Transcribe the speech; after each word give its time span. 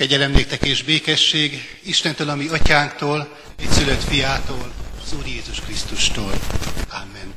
Kegyelem 0.00 0.30
néktek 0.30 0.62
és 0.62 0.82
békesség 0.82 1.78
Istentől, 1.82 2.28
ami 2.28 2.48
atyánktól, 2.48 3.36
egy 3.58 3.70
szülött 3.70 4.02
fiától, 4.02 4.72
az 5.04 5.12
Úr 5.12 5.26
Jézus 5.26 5.60
Krisztustól. 5.60 6.32
Amen. 6.88 7.34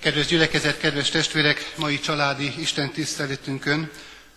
Kedves 0.00 0.26
gyülekezet, 0.26 0.78
kedves 0.78 1.10
testvérek, 1.10 1.72
mai 1.76 2.00
családi 2.00 2.52
Isten 2.58 2.90
tiszteletünkön 2.90 3.90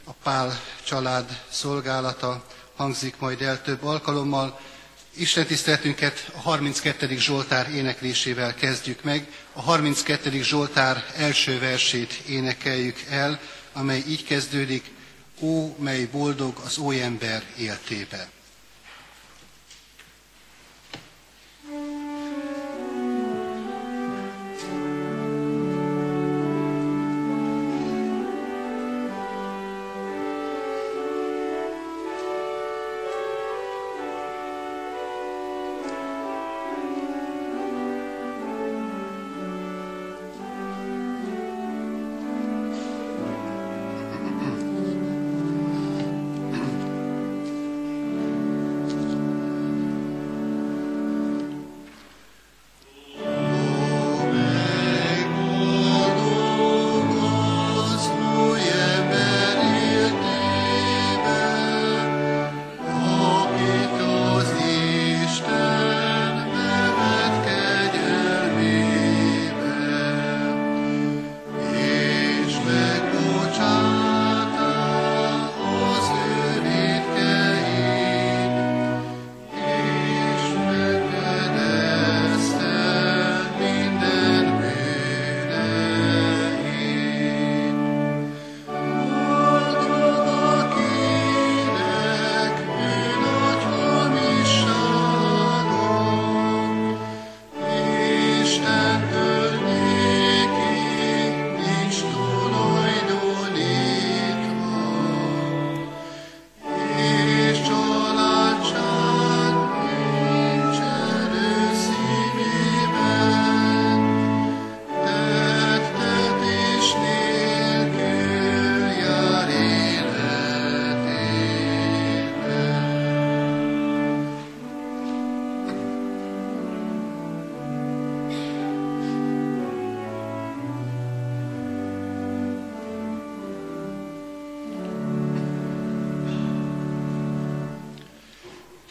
a 0.04 0.12
Pál 0.24 0.62
család 0.84 1.42
szolgálata 1.50 2.46
hangzik 2.76 3.16
majd 3.20 3.42
el 3.42 3.62
több 3.62 3.84
alkalommal. 3.84 4.60
Isten 5.16 5.46
tiszteletünket 5.46 6.32
a 6.36 6.40
32. 6.40 7.18
Zsoltár 7.18 7.70
éneklésével 7.70 8.56
kezdjük 8.56 9.04
meg. 9.04 9.28
A 9.54 9.62
32. 9.62 10.42
Zsoltár 10.44 11.06
első 11.16 11.60
versét 11.60 12.14
énekeljük 12.28 13.04
el, 13.10 13.40
amely 13.74 14.04
így 14.08 14.24
kezdődik, 14.24 14.96
Ó, 15.42 15.76
mely 15.78 16.06
boldog 16.06 16.62
az 16.66 16.78
ó 16.78 16.92
ember 16.92 17.44
éltébe. 17.58 18.30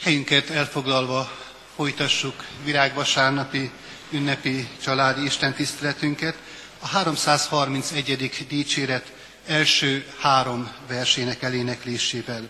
Helyünket 0.06 0.50
elfoglalva 0.50 1.30
folytassuk 1.74 2.44
virágvasárnapi 2.64 3.70
ünnepi 4.10 4.68
családi 4.82 5.24
Isten 5.24 5.54
tiszteletünket. 5.54 6.36
A 6.78 6.86
331. 6.86 8.46
dicséret 8.48 9.12
első 9.46 10.06
három 10.20 10.72
versének 10.88 11.42
eléneklésével. 11.42 12.48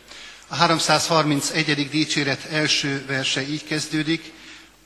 A 0.49 0.55
331. 0.55 1.89
dicséret 1.91 2.45
első 2.45 3.05
verse 3.07 3.49
így 3.49 3.65
kezdődik, 3.65 4.33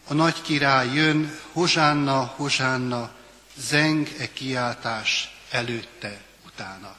a 0.08 0.14
nagy 0.14 0.42
király 0.42 0.88
jön, 0.94 1.38
hozsánna, 1.52 2.25
hozsánna, 2.37 3.10
zeng 3.56 4.08
e 4.19 4.32
kiáltás 4.32 5.37
előtte, 5.50 6.20
utána. 6.47 6.97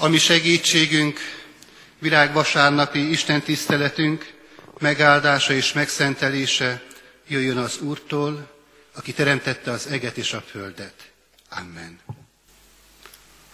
Ami 0.00 0.18
segítségünk, 0.18 1.18
virágvasárnapi 1.98 3.10
Isten 3.10 3.42
tiszteletünk, 3.42 4.32
megáldása 4.78 5.52
és 5.52 5.72
megszentelése 5.72 6.82
jöjjön 7.28 7.56
az 7.56 7.78
Úrtól, 7.80 8.50
aki 8.94 9.12
teremtette 9.12 9.70
az 9.70 9.86
eget 9.86 10.16
és 10.16 10.32
a 10.32 10.42
földet. 10.50 10.94
Amen. 11.50 11.98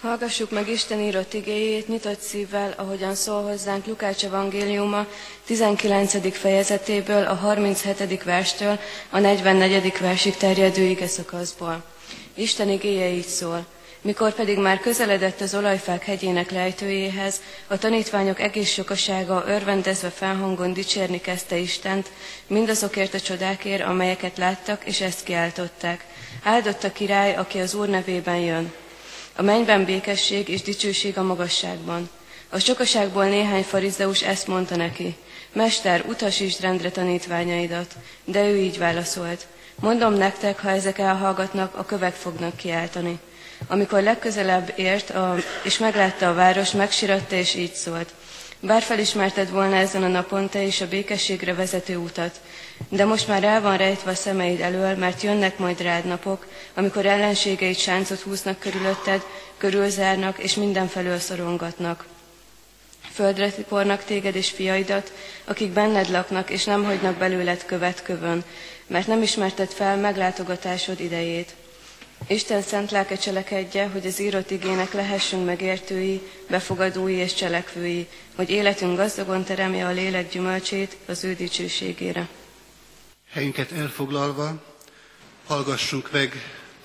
Hallgassuk 0.01 0.51
meg 0.51 0.69
Isten 0.69 1.01
írott 1.01 1.35
igéjét 1.35 1.89
nyitott 1.89 2.21
szívvel, 2.21 2.75
ahogyan 2.77 3.15
szól 3.15 3.43
hozzánk 3.43 3.87
Lukács 3.87 4.25
evangéliuma 4.25 5.07
19. 5.47 6.39
fejezetéből, 6.39 7.27
a 7.27 7.35
37. 7.35 8.23
verstől 8.23 8.79
a 9.11 9.19
44. 9.19 9.99
versig 10.01 10.37
terjedő 10.37 10.83
ige 10.83 11.07
szakaszból. 11.07 11.85
Isten 12.35 12.69
igéje 12.69 13.09
így 13.09 13.27
szól. 13.27 13.67
Mikor 14.07 14.35
pedig 14.35 14.59
már 14.59 14.81
közeledett 14.81 15.41
az 15.41 15.55
olajfák 15.55 16.05
hegyének 16.05 16.51
lejtőjéhez, 16.51 17.41
a 17.67 17.79
tanítványok 17.79 18.41
egész 18.41 18.71
sokasága 18.71 19.45
örvendezve 19.47 20.11
felhangon 20.11 20.73
dicsérni 20.73 21.21
kezdte 21.21 21.57
Istent, 21.57 22.11
mindazokért 22.47 23.15
a 23.15 23.21
csodákért, 23.21 23.83
amelyeket 23.83 24.39
láttak, 24.39 24.85
és 24.85 25.01
ezt 25.01 25.23
kiáltották. 25.23 26.05
Áldott 26.43 26.85
a 26.85 26.93
király, 26.93 27.35
aki 27.35 27.59
az 27.59 27.75
Úr 27.75 27.89
nevében 27.89 28.37
jön. 28.37 28.73
A 29.37 29.43
mennyben 29.43 29.85
békesség 29.85 30.49
és 30.49 30.63
dicsőség 30.63 31.19
a 31.19 31.23
magasságban. 31.23 32.11
A 32.49 32.59
sokaságból 32.59 33.25
néhány 33.25 33.63
farizeus 33.63 34.23
ezt 34.23 34.47
mondta 34.47 34.77
neki. 34.77 35.17
Mester, 35.53 36.05
utasítsd 36.09 36.61
rendre 36.61 36.91
tanítványaidat. 36.91 37.95
De 38.25 38.49
ő 38.49 38.57
így 38.57 38.79
válaszolt. 38.79 39.47
Mondom 39.81 40.15
nektek, 40.15 40.61
ha 40.61 40.71
ezek 40.71 40.99
elhallgatnak, 40.99 41.75
a 41.75 41.85
kövek 41.85 42.15
fognak 42.15 42.57
kiáltani. 42.57 43.19
Amikor 43.69 44.03
legközelebb 44.03 44.73
ért, 44.77 45.11
a, 45.11 45.37
és 45.63 45.79
meglátta 45.79 46.29
a 46.29 46.35
város, 46.35 46.71
megsiratta 46.71 47.35
és 47.35 47.55
így 47.55 47.75
szólt. 47.75 48.13
Bár 48.61 48.83
felismerted 48.83 49.51
volna 49.51 49.77
ezen 49.77 50.03
a 50.03 50.09
napon 50.09 50.49
te 50.49 50.63
is 50.63 50.81
a 50.81 50.89
békességre 50.89 51.55
vezető 51.55 51.97
utat, 51.97 52.41
de 52.89 53.05
most 53.05 53.29
már 53.29 53.45
el 53.45 53.61
van 53.61 53.77
rejtve 53.77 54.11
a 54.11 54.15
szemeid 54.15 54.61
elől, 54.61 54.97
mert 54.97 55.23
jönnek 55.23 55.59
majd 55.59 55.81
rád 55.81 56.05
napok, 56.05 56.47
amikor 56.75 57.07
ellenségeid 57.07 57.77
sáncot 57.77 58.21
húznak 58.21 58.59
körülötted, 58.59 59.23
körülzárnak 59.57 60.39
és 60.39 60.55
mindenfelől 60.55 61.19
szorongatnak. 61.19 62.07
Földre 63.13 63.51
tipornak 63.51 64.05
téged 64.05 64.35
és 64.37 64.51
fiaidat, 64.51 65.13
akik 65.45 65.71
benned 65.71 66.11
laknak, 66.11 66.51
és 66.51 66.65
nem 66.65 66.85
hagynak 66.85 67.17
belőled 67.17 67.65
követ 67.67 68.03
kövön, 68.03 68.45
mert 68.87 69.07
nem 69.07 69.23
ismerted 69.23 69.69
fel 69.69 69.97
meglátogatásod 69.97 71.01
idejét. 71.01 71.55
Isten 72.29 72.63
szent 72.63 72.91
lelke 72.91 73.17
cselekedje, 73.17 73.89
hogy 73.89 74.07
az 74.07 74.21
írott 74.21 74.51
igének 74.51 74.93
lehessünk 74.93 75.45
megértői, 75.45 76.21
befogadói 76.49 77.15
és 77.15 77.35
cselekvői, 77.35 78.09
hogy 78.35 78.51
életünk 78.51 78.97
gazdagon 78.97 79.45
teremje 79.45 79.87
a 79.87 79.91
lélek 79.91 80.31
gyümölcsét 80.31 80.97
az 81.07 81.25
ő 81.25 81.35
dicsőségére. 81.35 82.29
Helyünket 83.31 83.73
elfoglalva, 83.73 84.63
hallgassunk 85.47 86.13
meg 86.13 86.33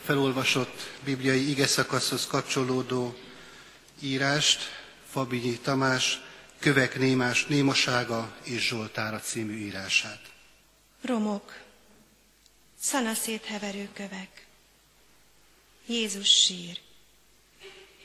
felolvasott 0.04 0.90
bibliai 1.04 1.50
ige 1.50 1.68
szakaszhoz 1.68 2.28
kapcsolódó 2.28 3.16
írást, 4.00 4.62
Fabinyi 5.10 5.60
Tamás, 5.60 6.22
Kövek 6.60 7.00
Némás 7.00 7.46
Némasága 7.46 8.36
és 8.44 8.68
Zsoltára 8.68 9.20
című 9.20 9.58
írását. 9.58 10.22
Romok, 11.02 11.58
szanaszét 12.80 13.46
heverő 13.46 13.90
kövek, 13.94 14.46
Jézus 15.86 16.30
sír. 16.30 16.80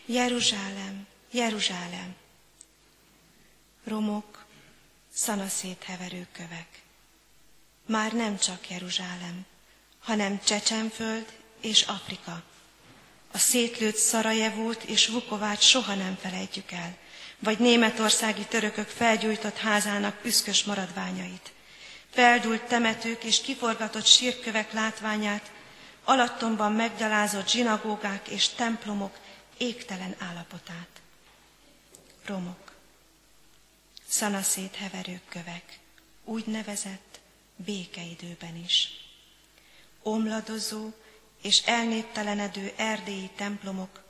Jeruzsálem, 0.07 1.07
Jeruzsálem. 1.31 2.15
Romok, 3.85 4.45
szanaszét 5.13 5.83
heverő 5.83 6.27
kövek. 6.33 6.83
Már 7.87 8.13
nem 8.13 8.39
csak 8.39 8.71
Jeruzsálem, 8.71 9.45
hanem 9.99 10.41
Csecsenföld 10.45 11.33
és 11.61 11.83
Afrika. 11.83 12.43
A 13.33 13.39
szétlőtt 13.39 13.97
Szarajevót 13.97 14.83
és 14.83 15.07
Vukovát 15.07 15.61
soha 15.61 15.95
nem 15.95 16.17
felejtjük 16.21 16.73
el, 16.73 16.97
vagy 17.39 17.59
németországi 17.59 18.45
törökök 18.45 18.89
felgyújtott 18.89 19.57
házának 19.57 20.25
üszkös 20.25 20.65
maradványait. 20.65 21.53
Feldult 22.11 22.63
temetők 22.63 23.25
és 23.25 23.41
kiforgatott 23.41 24.07
sírkövek 24.07 24.73
látványát, 24.73 25.51
alattomban 26.09 26.73
meggyalázott 26.73 27.49
zsinagógák 27.49 28.29
és 28.29 28.49
templomok 28.49 29.19
égtelen 29.57 30.15
állapotát. 30.19 30.89
Romok, 32.25 32.73
szanaszét 34.09 34.75
heverők 34.75 35.29
kövek, 35.29 35.79
úgy 36.25 36.47
nevezett 36.47 37.21
békeidőben 37.57 38.57
is. 38.57 38.89
Omladozó 40.03 40.91
és 41.43 41.67
elnéptelenedő 41.67 42.73
erdélyi 42.77 43.31
templomok, 43.37 44.03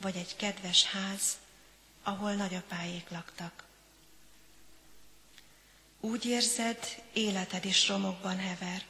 vagy 0.00 0.16
egy 0.16 0.36
kedves 0.36 0.84
ház, 0.84 1.36
ahol 2.02 2.32
nagyapáék 2.32 3.08
laktak. 3.08 3.64
Úgy 6.00 6.24
érzed, 6.24 7.02
életed 7.12 7.64
is 7.64 7.88
romokban 7.88 8.38
hever, 8.38 8.84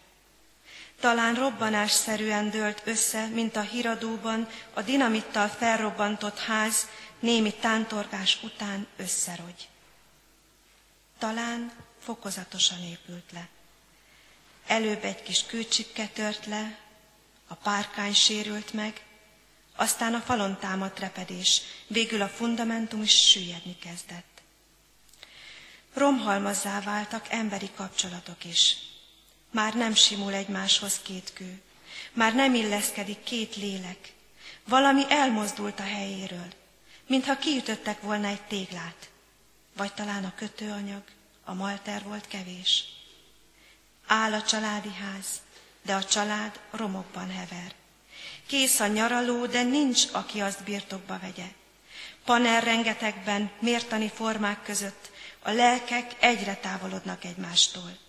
talán 1.00 1.34
robbanásszerűen 1.34 2.50
dőlt 2.50 2.82
össze, 2.84 3.26
mint 3.26 3.56
a 3.56 3.60
híradóban 3.60 4.48
a 4.74 4.82
dinamittal 4.82 5.48
felrobbantott 5.48 6.38
ház 6.38 6.88
némi 7.20 7.54
tántorgás 7.54 8.38
után 8.42 8.86
összerogy. 8.96 9.68
Talán 11.18 11.72
fokozatosan 12.02 12.82
épült 12.82 13.32
le. 13.32 13.48
Előbb 14.66 15.04
egy 15.04 15.22
kis 15.22 15.46
kőcsikke 15.46 16.06
tört 16.06 16.46
le, 16.46 16.78
a 17.46 17.54
párkány 17.54 18.14
sérült 18.14 18.72
meg, 18.72 19.02
aztán 19.76 20.14
a 20.14 20.20
falon 20.20 20.58
támadt 20.58 20.98
repedés, 20.98 21.60
végül 21.86 22.22
a 22.22 22.28
fundamentum 22.28 23.02
is 23.02 23.28
süllyedni 23.28 23.76
kezdett. 23.78 24.42
Romhalmazzá 25.94 26.80
váltak 26.80 27.26
emberi 27.30 27.70
kapcsolatok 27.74 28.44
is. 28.44 28.76
Már 29.50 29.74
nem 29.74 29.94
simul 29.94 30.34
egymáshoz 30.34 31.00
két 31.02 31.32
kő. 31.32 31.60
Már 32.12 32.34
nem 32.34 32.54
illeszkedik 32.54 33.22
két 33.22 33.56
lélek. 33.56 34.12
Valami 34.64 35.02
elmozdult 35.08 35.80
a 35.80 35.82
helyéről, 35.82 36.46
mintha 37.06 37.36
kiütöttek 37.36 38.00
volna 38.00 38.26
egy 38.26 38.42
téglát. 38.42 39.10
Vagy 39.76 39.94
talán 39.94 40.24
a 40.24 40.34
kötőanyag, 40.36 41.02
a 41.44 41.54
malter 41.54 42.02
volt 42.02 42.26
kevés. 42.26 42.84
Áll 44.06 44.32
a 44.32 44.42
családi 44.42 44.92
ház, 44.92 45.26
de 45.82 45.94
a 45.94 46.04
család 46.04 46.60
romokban 46.70 47.30
hever. 47.30 47.74
Kész 48.46 48.80
a 48.80 48.86
nyaraló, 48.86 49.46
de 49.46 49.62
nincs, 49.62 50.02
aki 50.12 50.40
azt 50.40 50.64
birtokba 50.64 51.18
vegye. 51.18 51.46
Paner 52.24 52.64
rengetegben, 52.64 53.50
mértani 53.58 54.10
formák 54.14 54.62
között 54.62 55.10
a 55.42 55.50
lelkek 55.50 56.14
egyre 56.18 56.54
távolodnak 56.54 57.24
egymástól 57.24 58.06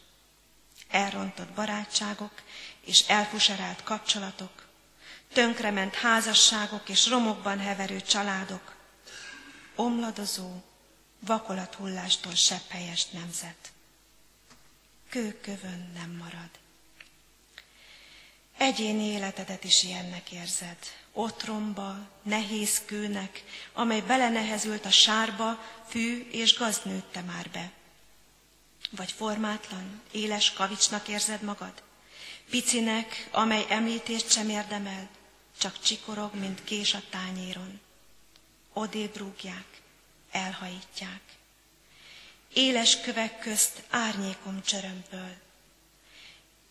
elrontott 0.89 1.49
barátságok 1.49 2.41
és 2.81 3.07
elfuserált 3.07 3.83
kapcsolatok, 3.83 4.67
tönkrement 5.33 5.95
házasságok 5.95 6.89
és 6.89 7.07
romokban 7.07 7.59
heverő 7.59 8.01
családok, 8.01 8.75
omladozó, 9.75 10.63
vakolathullástól 11.19 12.35
sebb 12.35 12.67
helyes 12.67 13.05
nemzet. 13.05 13.71
Kőkövön 15.09 15.91
nem 15.93 16.09
marad. 16.09 16.49
Egyéni 18.57 19.03
életedet 19.03 19.63
is 19.63 19.83
ilyennek 19.83 20.31
érzed, 20.31 20.77
otromba, 21.13 22.07
nehéz 22.23 22.81
kőnek, 22.85 23.43
amely 23.73 24.01
belenehezült 24.01 24.85
a 24.85 24.91
sárba, 24.91 25.63
fű 25.87 26.27
és 26.31 26.57
gaz 26.57 26.81
nőtte 26.83 27.21
már 27.21 27.49
be. 27.49 27.71
Vagy 28.89 29.11
formátlan, 29.11 30.01
éles 30.11 30.53
kavicsnak 30.53 31.07
érzed 31.07 31.41
magad? 31.41 31.83
Picinek, 32.49 33.29
amely 33.31 33.65
említést 33.69 34.31
sem 34.31 34.49
érdemel, 34.49 35.09
csak 35.59 35.79
csikorog, 35.79 36.35
mint 36.35 36.63
kés 36.63 36.93
a 36.93 37.01
tányéron. 37.09 37.79
Odébb 38.73 39.17
rúgják, 39.17 39.81
elhajítják. 40.31 41.21
Éles 42.53 43.01
kövek 43.01 43.39
közt 43.39 43.83
árnyékom 43.89 44.61
csörömpöl. 44.63 45.37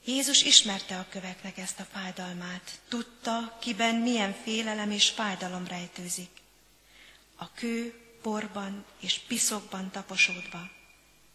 Jézus 0.05 0.43
ismerte 0.43 0.99
a 0.99 1.07
köveknek 1.09 1.59
ezt 1.59 1.81
a 1.81 1.87
fájdalmát, 1.93 2.81
tudta, 2.89 3.59
kiben 3.61 3.95
milyen 3.95 4.37
félelem 4.43 4.91
és 4.91 5.09
fájdalom 5.09 5.67
rejtőzik. 5.67 6.31
A 7.37 7.53
kő 7.53 8.01
porban 8.23 8.85
és 9.01 9.19
piszokban 9.19 9.91
taposódva 9.91 10.77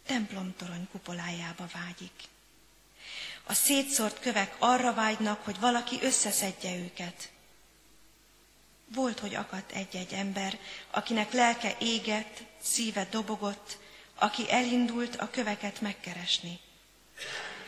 templomtorony 0.05 0.87
kupolájába 0.91 1.67
vágyik. 1.73 2.11
A 3.43 3.53
szétszórt 3.53 4.19
kövek 4.19 4.55
arra 4.59 4.93
vágynak, 4.93 5.43
hogy 5.43 5.59
valaki 5.59 5.99
összeszedje 6.01 6.75
őket. 6.75 7.31
Volt, 8.87 9.19
hogy 9.19 9.35
akadt 9.35 9.71
egy-egy 9.71 10.13
ember, 10.13 10.59
akinek 10.91 11.31
lelke 11.31 11.75
égett, 11.79 12.43
szíve 12.61 13.07
dobogott, 13.11 13.77
aki 14.15 14.51
elindult 14.51 15.15
a 15.15 15.29
köveket 15.29 15.81
megkeresni. 15.81 16.59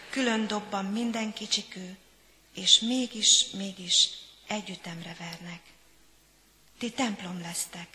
Külön 0.09 0.47
dobban 0.47 0.85
minden 0.85 1.33
kicsikő, 1.33 1.97
és 2.53 2.79
mégis, 2.79 3.49
mégis 3.49 4.09
együttemre 4.47 5.15
vernek. 5.19 5.61
Ti 6.77 6.91
templom 6.91 7.41
lesztek. 7.41 7.87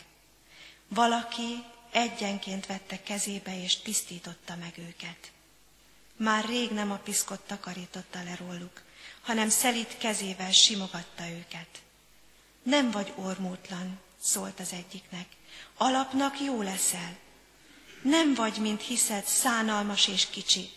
Valaki 0.87 1.63
egyenként 1.91 2.65
vette 2.65 3.03
kezébe 3.03 3.61
és 3.63 3.77
tisztította 3.77 4.55
meg 4.55 4.73
őket. 4.77 5.31
Már 6.15 6.45
rég 6.45 6.71
nem 6.71 6.91
a 6.91 6.97
piszkot 6.97 7.39
takarította 7.39 8.23
le 8.23 8.35
róluk, 8.35 8.81
hanem 9.21 9.49
szelít 9.49 9.97
kezével 9.97 10.51
simogatta 10.51 11.27
őket. 11.29 11.81
Nem 12.63 12.91
vagy 12.91 13.13
ormótlan, 13.15 13.99
szólt 14.21 14.59
az 14.59 14.71
egyiknek, 14.71 15.27
alapnak 15.77 16.41
jó 16.41 16.61
leszel. 16.61 17.17
Nem 18.01 18.33
vagy, 18.33 18.57
mint 18.57 18.81
hiszed, 18.81 19.25
szánalmas 19.25 20.07
és 20.07 20.29
kicsi, 20.29 20.69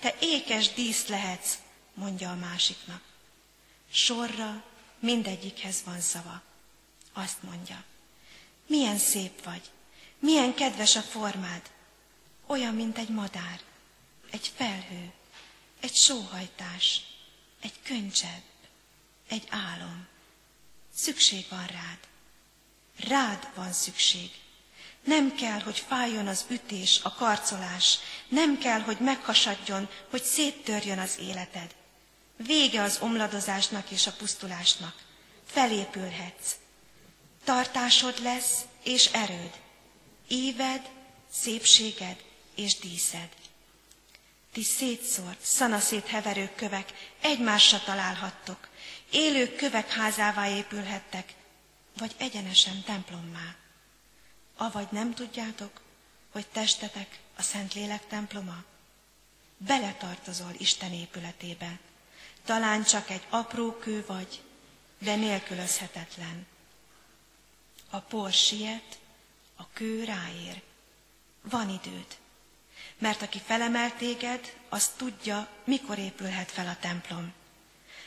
te 0.00 0.14
ékes 0.20 0.72
dísz 0.72 1.06
lehetsz, 1.06 1.58
mondja 1.94 2.30
a 2.30 2.34
másiknak. 2.34 3.02
Sorra 3.92 4.64
mindegyikhez 4.98 5.82
van 5.84 6.00
szava. 6.00 6.42
Azt 7.12 7.42
mondja, 7.42 7.84
milyen 8.66 8.98
szép 8.98 9.44
vagy, 9.44 9.70
milyen 10.20 10.54
kedves 10.54 10.96
a 10.96 11.00
formád, 11.00 11.62
olyan, 12.46 12.74
mint 12.74 12.98
egy 12.98 13.08
madár, 13.08 13.60
egy 14.30 14.52
felhő, 14.56 15.12
egy 15.80 15.94
sóhajtás, 15.94 17.02
egy 17.60 17.74
könycsebb, 17.82 18.42
egy 19.28 19.46
álom. 19.50 20.06
Szükség 20.94 21.46
van 21.50 21.66
rád. 21.66 21.98
Rád 23.08 23.48
van 23.54 23.72
szükség. 23.72 24.30
Nem 25.04 25.34
kell, 25.34 25.60
hogy 25.60 25.78
fájjon 25.88 26.26
az 26.26 26.44
ütés, 26.48 27.00
a 27.02 27.14
karcolás. 27.14 27.98
Nem 28.28 28.58
kell, 28.58 28.80
hogy 28.80 28.98
meghasadjon, 28.98 29.88
hogy 30.10 30.22
széttörjön 30.22 30.98
az 30.98 31.18
életed. 31.18 31.74
Vége 32.36 32.82
az 32.82 32.98
omladozásnak 33.00 33.90
és 33.90 34.06
a 34.06 34.12
pusztulásnak. 34.12 34.94
Felépülhetsz. 35.46 36.54
Tartásod 37.44 38.22
lesz 38.22 38.60
és 38.82 39.06
erőd. 39.06 39.60
Éved, 40.32 40.90
szépséged 41.30 42.24
és 42.54 42.78
díszed. 42.78 43.28
Ti 44.52 44.62
szétszórt, 44.62 45.40
szanaszét 45.40 46.06
heverő 46.06 46.50
kövek, 46.54 47.14
egymásra 47.20 47.80
találhattok, 47.80 48.68
élő 49.10 49.54
kövek 49.54 49.90
házává 49.90 50.48
épülhettek, 50.48 51.34
vagy 51.98 52.14
egyenesen 52.18 52.82
templommá. 52.82 53.56
Avagy 54.56 54.88
nem 54.90 55.14
tudjátok, 55.14 55.80
hogy 56.32 56.46
testetek 56.46 57.18
a 57.36 57.42
Szentlélek 57.42 58.06
temploma? 58.06 58.64
Beletartozol 59.56 60.52
Isten 60.58 60.92
épületébe. 60.92 61.78
Talán 62.44 62.84
csak 62.84 63.10
egy 63.10 63.26
apró 63.28 63.72
kő 63.72 64.04
vagy, 64.06 64.42
de 64.98 65.16
nélkülözhetetlen. 65.16 66.46
A 67.90 67.98
por 67.98 68.32
siet, 68.32 68.99
a 69.60 69.68
kő 69.72 70.04
ráér. 70.04 70.62
Van 71.42 71.68
időd. 71.68 72.06
Mert 72.98 73.22
aki 73.22 73.40
felemel 73.46 73.96
téged, 73.96 74.56
az 74.68 74.88
tudja, 74.96 75.48
mikor 75.64 75.98
épülhet 75.98 76.50
fel 76.50 76.66
a 76.66 76.76
templom. 76.80 77.32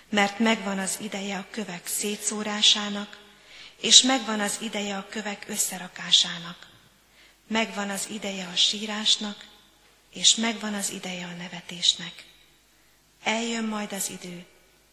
Mert 0.10 0.40
megvan 0.40 0.80
az 0.80 0.98
ideje 1.02 1.38
a 1.38 1.48
kövek 1.50 1.88
szétszórásának, 1.88 3.22
és 3.76 4.02
megvan 4.02 4.40
az 4.40 4.58
ideje 4.62 4.98
a 4.98 5.08
kövek 5.10 5.46
összerakásának. 5.48 6.68
Megvan 7.48 7.90
az 7.90 8.08
ideje 8.10 8.48
a 8.48 8.56
sírásnak, 8.56 9.46
és 10.10 10.36
megvan 10.36 10.74
az 10.74 10.90
ideje 10.90 11.26
a 11.26 11.36
nevetésnek. 11.36 12.26
Eljön 13.24 13.64
majd 13.64 13.92
az 13.94 14.10
idő, 14.10 14.46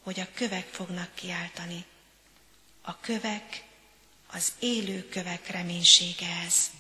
hogy 0.03 0.21
a 0.21 0.33
kövek 0.35 0.67
fognak 0.67 1.15
kiáltani. 1.15 1.85
A 2.83 3.01
kövek, 3.01 3.65
az 4.33 4.53
élő 4.59 5.09
kövek 5.09 5.49
reménysége 5.51 6.27
ez. 6.47 6.71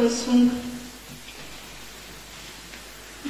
Imádkozzunk! 0.00 0.52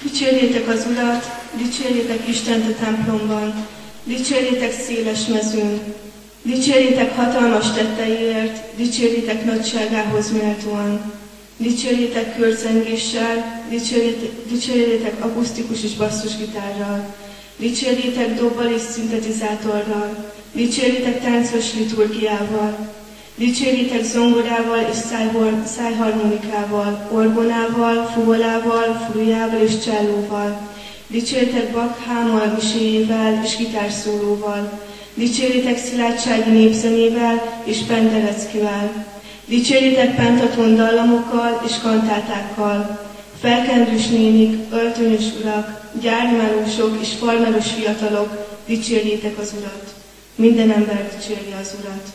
Dicsérjétek 0.03 0.69
az 0.69 0.87
Urat, 0.91 1.25
dicsérjétek 1.56 2.28
Istent 2.28 2.67
a 2.67 2.85
templomban, 2.85 3.67
dicsérjétek 4.04 4.73
széles 4.73 5.26
mezőn, 5.26 5.95
dicsérjétek 6.43 7.17
hatalmas 7.17 7.73
tetteiért, 7.73 8.76
dicsérjétek 8.76 9.45
nagyságához 9.45 10.33
méltóan, 10.33 11.13
dicsérjétek 11.56 12.37
körcengéssel, 12.37 13.65
dicsérjétek, 13.69 14.30
dicsérjétek 14.49 15.25
akusztikus 15.25 15.83
és 15.83 15.95
basszusgitárral, 15.95 17.15
dicsérjétek 17.56 18.35
dobbal 18.35 18.71
és 18.71 18.83
szintetizátorral, 18.83 20.33
dicsérjétek 20.52 21.21
táncos 21.21 21.75
liturgiával, 21.75 22.90
Dicsérjétek 23.34 24.02
zongorával 24.04 24.88
és 24.90 24.97
szájból, 24.97 25.62
szájharmonikával, 25.66 27.08
orgonával, 27.12 28.06
fuvolával, 28.06 29.08
flujával 29.10 29.60
és 29.60 29.78
csellóval. 29.78 30.69
Dicsérjétek 31.06 31.73
Bakhámmal, 31.73 32.47
miséjével 32.54 33.40
és 33.45 33.56
gitárszólóval. 33.56 34.80
Dicsérjétek 35.14 35.78
szilárdsági 35.78 36.50
népzenével 36.50 37.62
és 37.64 37.78
pendeleckivel. 37.78 39.06
Dicsérjétek 39.47 40.16
pentaton 40.16 40.76
dallamokkal 40.76 41.62
és 41.66 41.78
kantátákkal. 41.82 43.08
Felkendős 43.40 44.06
nénik, 44.06 44.73
öltönyös 44.73 45.25
urak, 45.40 45.80
gyármelósok 46.00 46.99
és 47.00 47.08
farmeros 47.08 47.71
fiatalok, 47.71 48.58
dicsérjétek 48.66 49.38
az 49.38 49.54
Urat. 49.58 49.95
Minden 50.34 50.71
ember 50.71 51.10
dicsérje 51.16 51.56
az 51.56 51.75
Urat. 51.80 52.06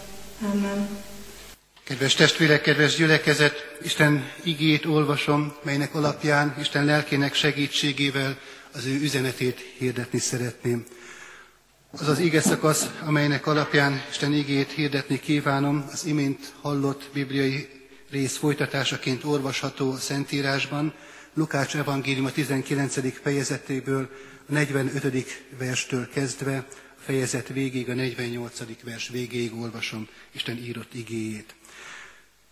Amen. 0.53 0.87
Kedves 1.85 2.13
testvérek, 2.13 2.61
kedves 2.61 2.95
gyülekezet, 2.95 3.77
Isten 3.83 4.31
igét 4.43 4.85
olvasom, 4.85 5.55
melynek 5.63 5.95
alapján 5.95 6.55
Isten 6.59 6.85
lelkének 6.85 7.33
segítségével 7.33 8.37
az 8.71 8.85
ő 8.85 8.99
üzenetét 9.01 9.59
hirdetni 9.77 10.19
szeretném. 10.19 10.85
Az 11.91 12.07
az 12.07 12.19
ige 12.19 12.41
szakasz, 12.41 12.89
amelynek 13.01 13.47
alapján 13.47 14.01
Isten 14.09 14.33
igét 14.33 14.71
hirdetni 14.71 15.19
kívánom, 15.19 15.85
az 15.91 16.05
imént 16.05 16.53
hallott 16.61 17.09
bibliai 17.13 17.67
rész 18.09 18.37
folytatásaként 18.37 19.23
olvasható 19.23 19.91
a 19.91 19.97
Szentírásban, 19.97 20.93
Lukács 21.33 21.75
evangélium 21.75 22.25
a 22.25 22.31
19. 22.31 23.21
fejezetéből, 23.21 24.09
a 24.49 24.51
45. 24.51 25.43
verstől 25.57 26.09
kezdve, 26.09 26.57
a 26.97 27.01
fejezet 27.01 27.47
végéig, 27.47 27.89
a 27.89 27.93
48. 27.93 28.59
vers 28.83 29.09
végéig 29.09 29.53
olvasom 29.53 30.07
Isten 30.31 30.57
írott 30.57 30.93
igéjét. 30.93 31.55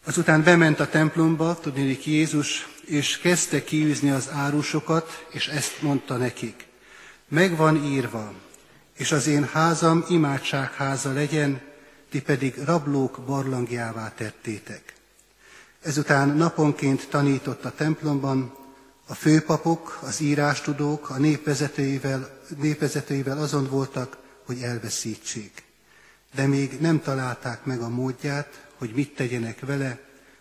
Azután 0.05 0.43
bement 0.43 0.79
a 0.79 0.89
templomba, 0.89 1.59
tudnélik 1.59 2.05
Jézus, 2.05 2.67
és 2.85 3.17
kezdte 3.17 3.63
kiűzni 3.63 4.09
az 4.09 4.29
árusokat, 4.31 5.25
és 5.31 5.47
ezt 5.47 5.81
mondta 5.81 6.17
nekik. 6.17 6.67
Megvan 7.27 7.85
írva, 7.85 8.33
és 8.97 9.11
az 9.11 9.27
én 9.27 9.47
házam 9.47 10.05
imádságháza 10.09 11.13
legyen, 11.13 11.61
ti 12.09 12.21
pedig 12.21 12.55
rablók 12.65 13.19
barlangjává 13.25 14.13
tettétek. 14.15 14.93
Ezután 15.81 16.29
naponként 16.29 17.07
tanított 17.09 17.65
a 17.65 17.75
templomban, 17.75 18.55
a 19.07 19.13
főpapok, 19.13 19.99
az 20.01 20.19
írástudók, 20.19 21.09
a 21.09 21.17
népvezetőivel, 21.17 22.39
népvezetőivel 22.57 23.37
azon 23.37 23.67
voltak, 23.69 24.17
hogy 24.45 24.61
elveszítsék. 24.61 25.63
De 26.35 26.47
még 26.47 26.79
nem 26.79 27.01
találták 27.01 27.65
meg 27.65 27.81
a 27.81 27.89
módját, 27.89 28.67
hogy 28.83 28.93
mit 28.93 29.15
tegyenek 29.15 29.59
vele, 29.59 29.99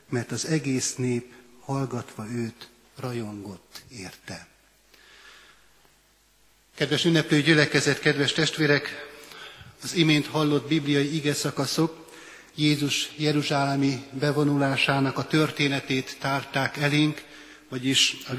mert 0.09 0.33
az 0.33 0.47
egész 0.47 0.95
nép 0.95 1.33
hallgatva 1.61 2.27
őt 2.31 2.69
rajongott 2.97 3.83
érte. 3.99 4.47
Kedves 6.75 7.05
ünneplő 7.05 7.41
gyülekezet, 7.41 8.01
kedves 8.01 8.33
testvérek, 8.33 9.07
az 9.83 9.95
imént 9.95 10.27
hallott 10.27 10.69
bibliai 10.69 11.15
ige 11.15 11.35
szakaszok 11.35 12.11
Jézus 12.55 13.11
Jeruzsálemi 13.17 14.05
bevonulásának 14.11 15.19
a 15.19 15.27
történetét 15.27 16.17
tárták 16.21 16.77
elénk, 16.77 17.25
vagyis 17.69 18.17
a 18.29 18.35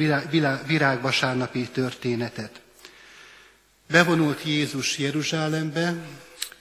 virágvasárnapi 0.68 1.68
történetet. 1.68 2.62
Bevonult 3.90 4.44
Jézus 4.46 4.98
Jeruzsálembe, 4.98 5.96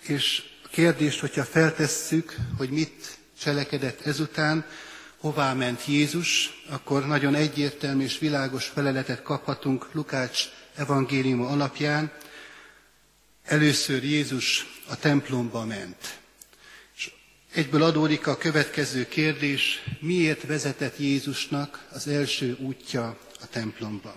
és 0.01 0.43
kérdést, 0.71 1.21
hogyha 1.21 1.45
feltesszük, 1.45 2.37
hogy 2.57 2.71
mit 2.71 3.21
cselekedett 3.43 4.01
ezután, 4.01 4.67
hová 5.17 5.53
ment 5.53 5.87
Jézus, 5.87 6.63
akkor 6.69 7.07
nagyon 7.07 7.35
egyértelmű 7.35 8.05
és 8.05 8.19
világos 8.19 8.67
feleletet 8.67 9.23
kaphatunk 9.23 9.89
Lukács 9.93 10.45
evangéliuma 10.75 11.49
alapján. 11.49 12.13
Először 13.45 14.05
Jézus 14.05 14.67
a 14.89 14.97
templomba 14.97 15.65
ment. 15.65 16.19
És 16.97 17.13
egyből 17.53 17.83
adódik 17.83 18.27
a 18.27 18.37
következő 18.37 19.09
kérdés, 19.09 19.83
miért 20.01 20.47
vezetett 20.47 20.99
Jézusnak 20.99 21.87
az 21.93 22.09
első 22.09 22.57
útja 22.61 23.19
a 23.41 23.47
templomba? 23.51 24.17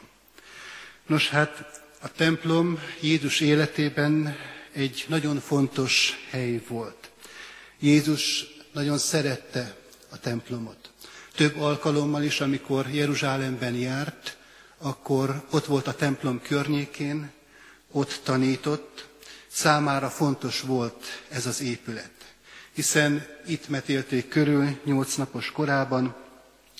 Nos 1.08 1.30
hát 1.30 1.82
a 2.02 2.12
templom 2.12 2.80
Jézus 3.00 3.40
életében 3.40 4.38
egy 4.74 5.06
nagyon 5.08 5.40
fontos 5.40 6.26
hely 6.30 6.62
volt. 6.68 7.10
Jézus 7.80 8.55
nagyon 8.76 8.98
szerette 8.98 9.76
a 10.10 10.20
templomot. 10.20 10.90
Több 11.36 11.60
alkalommal 11.60 12.24
is, 12.24 12.42
amikor 12.42 12.90
Jeruzsálemben 12.90 13.74
járt, 13.74 14.38
akkor 14.78 15.44
ott 15.50 15.66
volt 15.66 15.88
a 15.88 15.96
templom 15.96 16.42
környékén, 16.42 17.32
ott 17.92 18.20
tanított, 18.24 19.08
számára 19.48 20.10
fontos 20.10 20.62
volt 20.62 21.06
ez 21.30 21.46
az 21.46 21.62
épület. 21.62 22.12
Hiszen 22.74 23.26
itt 23.48 23.70
metélték 23.70 24.28
körül 24.28 24.80
nyolc 24.84 25.16
napos 25.16 25.52
korában, 25.52 26.16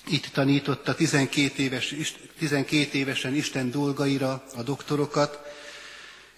itt 0.08 0.26
tanította 0.26 0.96
12, 0.96 1.64
éves, 1.64 1.96
12 2.38 2.98
évesen 2.98 3.34
Isten 3.34 3.72
dolgaira 3.72 4.44
a 4.56 4.64
doktorokat, 4.64 5.40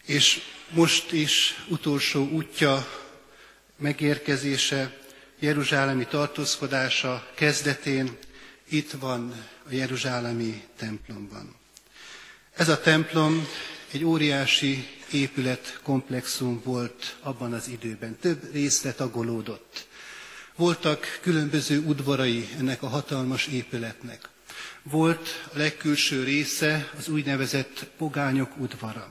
és 0.06 0.42
most 0.70 1.12
is 1.12 1.66
utolsó 1.70 2.28
útja, 2.30 2.88
megérkezése 3.78 5.06
Jeruzsálemi 5.40 6.06
tartózkodása 6.06 7.28
kezdetén 7.36 8.18
itt 8.70 8.92
van 8.92 9.46
a 9.70 9.74
Jeruzsálemi 9.74 10.64
templomban. 10.78 11.56
Ez 12.56 12.70
a 12.70 12.80
templom 12.82 13.48
egy 13.92 14.04
óriási 14.04 14.88
épületkomplexum 15.12 16.62
volt 16.64 17.16
abban 17.22 17.54
az 17.54 17.68
időben. 17.68 18.18
Több 18.22 18.52
részre 18.54 18.94
tagolódott. 18.94 19.88
Voltak 20.56 21.20
különböző 21.22 21.80
udvarai 21.80 22.50
ennek 22.60 22.84
a 22.84 22.88
hatalmas 22.88 23.48
épületnek. 23.48 24.30
Volt 24.84 25.50
a 25.54 25.58
legkülső 25.58 26.24
része 26.24 26.92
az 26.98 27.08
úgynevezett 27.08 27.86
pogányok 27.98 28.58
udvara. 28.58 29.08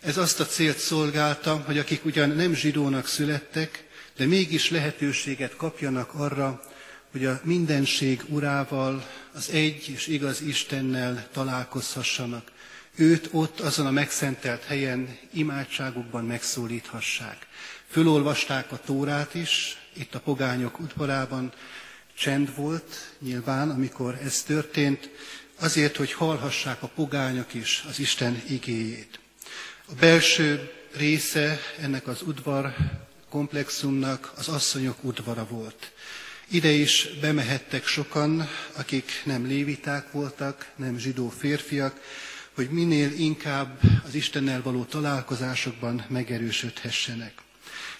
Ez 0.00 0.16
azt 0.16 0.40
a 0.40 0.46
célt 0.46 0.78
szolgálta, 0.78 1.56
hogy 1.66 1.78
akik 1.78 2.04
ugyan 2.04 2.28
nem 2.30 2.54
zsidónak 2.54 3.06
születtek, 3.06 3.84
de 4.16 4.26
mégis 4.26 4.70
lehetőséget 4.70 5.56
kapjanak 5.56 6.14
arra, 6.14 6.62
hogy 7.10 7.24
a 7.24 7.40
mindenség 7.44 8.22
urával, 8.28 9.06
az 9.32 9.50
egy 9.50 9.88
és 9.88 10.06
igaz 10.06 10.40
Istennel 10.40 11.28
találkozhassanak. 11.32 12.52
Őt 12.96 13.28
ott 13.32 13.60
azon 13.60 13.86
a 13.86 13.90
megszentelt 13.90 14.64
helyen 14.64 15.18
imádságukban 15.32 16.24
megszólíthassák. 16.24 17.46
Fölolvasták 17.88 18.72
a 18.72 18.80
Tórát 18.84 19.34
is, 19.34 19.76
itt 19.92 20.14
a 20.14 20.20
pogányok 20.20 20.80
udvarában 20.80 21.52
csend 22.14 22.54
volt 22.56 23.14
nyilván, 23.18 23.70
amikor 23.70 24.18
ez 24.24 24.42
történt, 24.42 25.10
azért, 25.58 25.96
hogy 25.96 26.12
hallhassák 26.12 26.82
a 26.82 26.90
pogányok 26.94 27.54
is 27.54 27.84
az 27.88 27.98
Isten 27.98 28.42
igéjét. 28.48 29.18
A 29.86 29.94
belső 30.00 30.70
része 30.96 31.58
ennek 31.80 32.06
az 32.06 32.22
udvar 32.22 32.74
komplexumnak 33.34 34.32
az 34.36 34.48
asszonyok 34.48 35.04
udvara 35.04 35.46
volt. 35.46 35.92
Ide 36.48 36.70
is 36.70 37.08
bemehettek 37.20 37.86
sokan, 37.86 38.48
akik 38.76 39.22
nem 39.24 39.46
léviták 39.46 40.12
voltak, 40.12 40.72
nem 40.76 40.98
zsidó 40.98 41.28
férfiak, 41.28 42.00
hogy 42.54 42.68
minél 42.70 43.12
inkább 43.12 43.80
az 44.06 44.14
Istennel 44.14 44.62
való 44.62 44.84
találkozásokban 44.84 46.04
megerősödhessenek. 46.08 47.32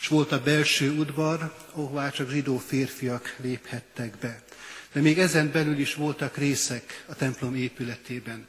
És 0.00 0.06
volt 0.06 0.32
a 0.32 0.42
belső 0.42 0.90
udvar, 0.98 1.54
ahová 1.72 2.10
csak 2.10 2.30
zsidó 2.30 2.58
férfiak 2.58 3.36
léphettek 3.42 4.18
be. 4.18 4.42
De 4.92 5.00
még 5.00 5.18
ezen 5.18 5.50
belül 5.52 5.78
is 5.78 5.94
voltak 5.94 6.36
részek 6.36 7.04
a 7.06 7.14
templom 7.14 7.54
épületében. 7.54 8.46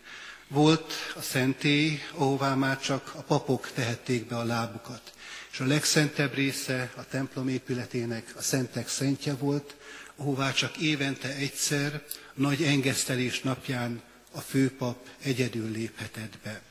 Volt 0.48 0.93
a 1.15 1.21
szentély, 1.21 2.00
ahová 2.12 2.54
már 2.54 2.80
csak 2.80 3.12
a 3.15 3.21
papok 3.21 3.71
tehették 3.74 4.28
be 4.28 4.38
a 4.38 4.43
lábukat 4.43 5.13
és 5.56 5.62
a 5.62 5.65
legszentebb 5.65 6.34
része 6.34 6.91
a 6.96 7.08
templom 7.08 7.48
épületének 7.48 8.34
a 8.38 8.41
szentek 8.41 8.88
szentje 8.88 9.36
volt, 9.36 9.76
ahová 10.15 10.52
csak 10.52 10.78
évente 10.78 11.36
egyszer, 11.36 12.04
nagy 12.34 12.63
engesztelés 12.63 13.41
napján 13.41 14.02
a 14.32 14.39
főpap 14.39 15.08
egyedül 15.22 15.72
léphetett 15.72 16.38
be. 16.44 16.62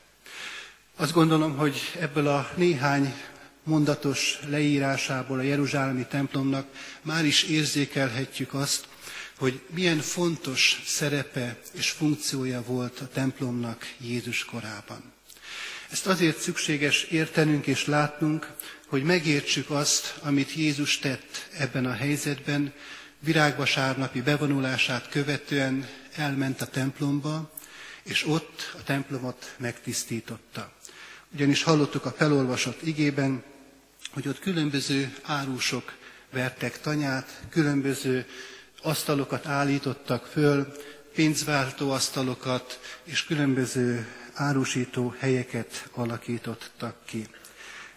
Azt 0.97 1.13
gondolom, 1.13 1.57
hogy 1.57 1.81
ebből 2.01 2.29
a 2.29 2.51
néhány 2.57 3.15
mondatos 3.63 4.39
leírásából 4.49 5.39
a 5.39 5.43
Jeruzsálemi 5.43 6.07
templomnak 6.07 6.67
már 7.03 7.25
is 7.25 7.43
érzékelhetjük 7.43 8.55
azt, 8.55 8.89
hogy 9.39 9.61
milyen 9.71 9.99
fontos 9.99 10.83
szerepe 10.87 11.61
és 11.73 11.91
funkciója 11.91 12.63
volt 12.63 13.01
a 13.01 13.09
templomnak 13.09 13.95
Jézus 13.99 14.45
korában. 14.45 15.14
Ezt 15.91 16.07
azért 16.07 16.39
szükséges 16.41 17.03
értenünk 17.03 17.67
és 17.67 17.87
látnunk, 17.87 18.53
hogy 18.87 19.03
megértsük 19.03 19.71
azt, 19.71 20.15
amit 20.23 20.55
Jézus 20.55 20.99
tett 20.99 21.49
ebben 21.59 21.87
a 21.87 21.93
helyzetben, 21.93 22.73
virágvasárnapi 23.19 24.23
bevonulását 24.23 25.09
követően 25.09 25.89
elment 26.17 26.61
a 26.61 26.67
templomba, 26.67 27.53
és 28.03 28.27
ott 28.27 28.75
a 28.79 28.83
templomot 28.83 29.55
megtisztította. 29.57 30.73
Ugyanis 31.33 31.63
hallottuk 31.63 32.05
a 32.05 32.15
felolvasott 32.17 32.83
igében, 32.83 33.43
hogy 34.13 34.29
ott 34.29 34.39
különböző 34.39 35.15
árusok 35.23 35.93
vertek 36.33 36.81
tanyát, 36.81 37.41
különböző 37.51 38.27
asztalokat 38.83 39.47
állítottak 39.47 40.27
föl, 40.27 40.73
pénzváltó 41.15 41.91
asztalokat 41.91 42.81
és 43.05 43.25
különböző 43.25 44.07
árusító 44.35 45.15
helyeket 45.19 45.89
alakítottak 45.93 46.97
ki. 47.05 47.27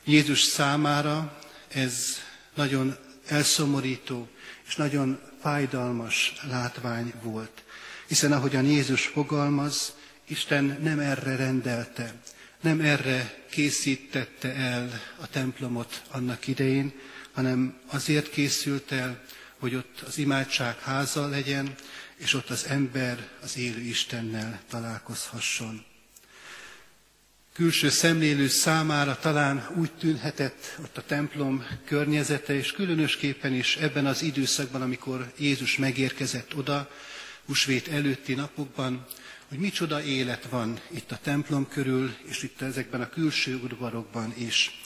Jézus 0.03 0.41
számára 0.41 1.39
ez 1.67 2.17
nagyon 2.53 2.95
elszomorító 3.27 4.27
és 4.67 4.75
nagyon 4.75 5.19
fájdalmas 5.41 6.33
látvány 6.49 7.13
volt. 7.21 7.63
Hiszen 8.07 8.31
ahogyan 8.31 8.65
Jézus 8.65 9.05
fogalmaz, 9.05 9.93
Isten 10.27 10.77
nem 10.81 10.99
erre 10.99 11.35
rendelte, 11.35 12.13
nem 12.61 12.81
erre 12.81 13.45
készítette 13.49 14.53
el 14.53 15.01
a 15.21 15.27
templomot 15.27 16.01
annak 16.11 16.47
idején, 16.47 16.93
hanem 17.33 17.77
azért 17.85 18.29
készült 18.29 18.91
el, 18.91 19.23
hogy 19.59 19.75
ott 19.75 20.03
az 20.07 20.17
imádság 20.17 20.79
háza 20.79 21.27
legyen, 21.27 21.75
és 22.15 22.33
ott 22.33 22.49
az 22.49 22.65
ember 22.65 23.27
az 23.41 23.57
élő 23.57 23.79
Istennel 23.79 24.61
találkozhasson. 24.69 25.85
Külső 27.57 27.89
szemlélő 27.89 28.47
számára 28.47 29.17
talán 29.19 29.67
úgy 29.75 29.91
tűnhetett 29.91 30.77
ott 30.83 30.97
a 30.97 31.01
templom 31.01 31.65
környezete, 31.85 32.53
és 32.53 32.71
különösképpen 32.71 33.53
is 33.53 33.75
ebben 33.75 34.05
az 34.05 34.21
időszakban, 34.21 34.81
amikor 34.81 35.31
Jézus 35.37 35.77
megérkezett 35.77 36.55
oda, 36.55 36.91
husvét 37.45 37.87
előtti 37.87 38.33
napokban, 38.33 39.05
hogy 39.47 39.57
micsoda 39.57 40.03
élet 40.03 40.47
van 40.49 40.79
itt 40.91 41.11
a 41.11 41.19
templom 41.21 41.67
körül, 41.67 42.15
és 42.23 42.43
itt 42.43 42.61
ezekben 42.61 43.01
a 43.01 43.09
külső 43.09 43.59
udvarokban 43.63 44.33
is. 44.37 44.81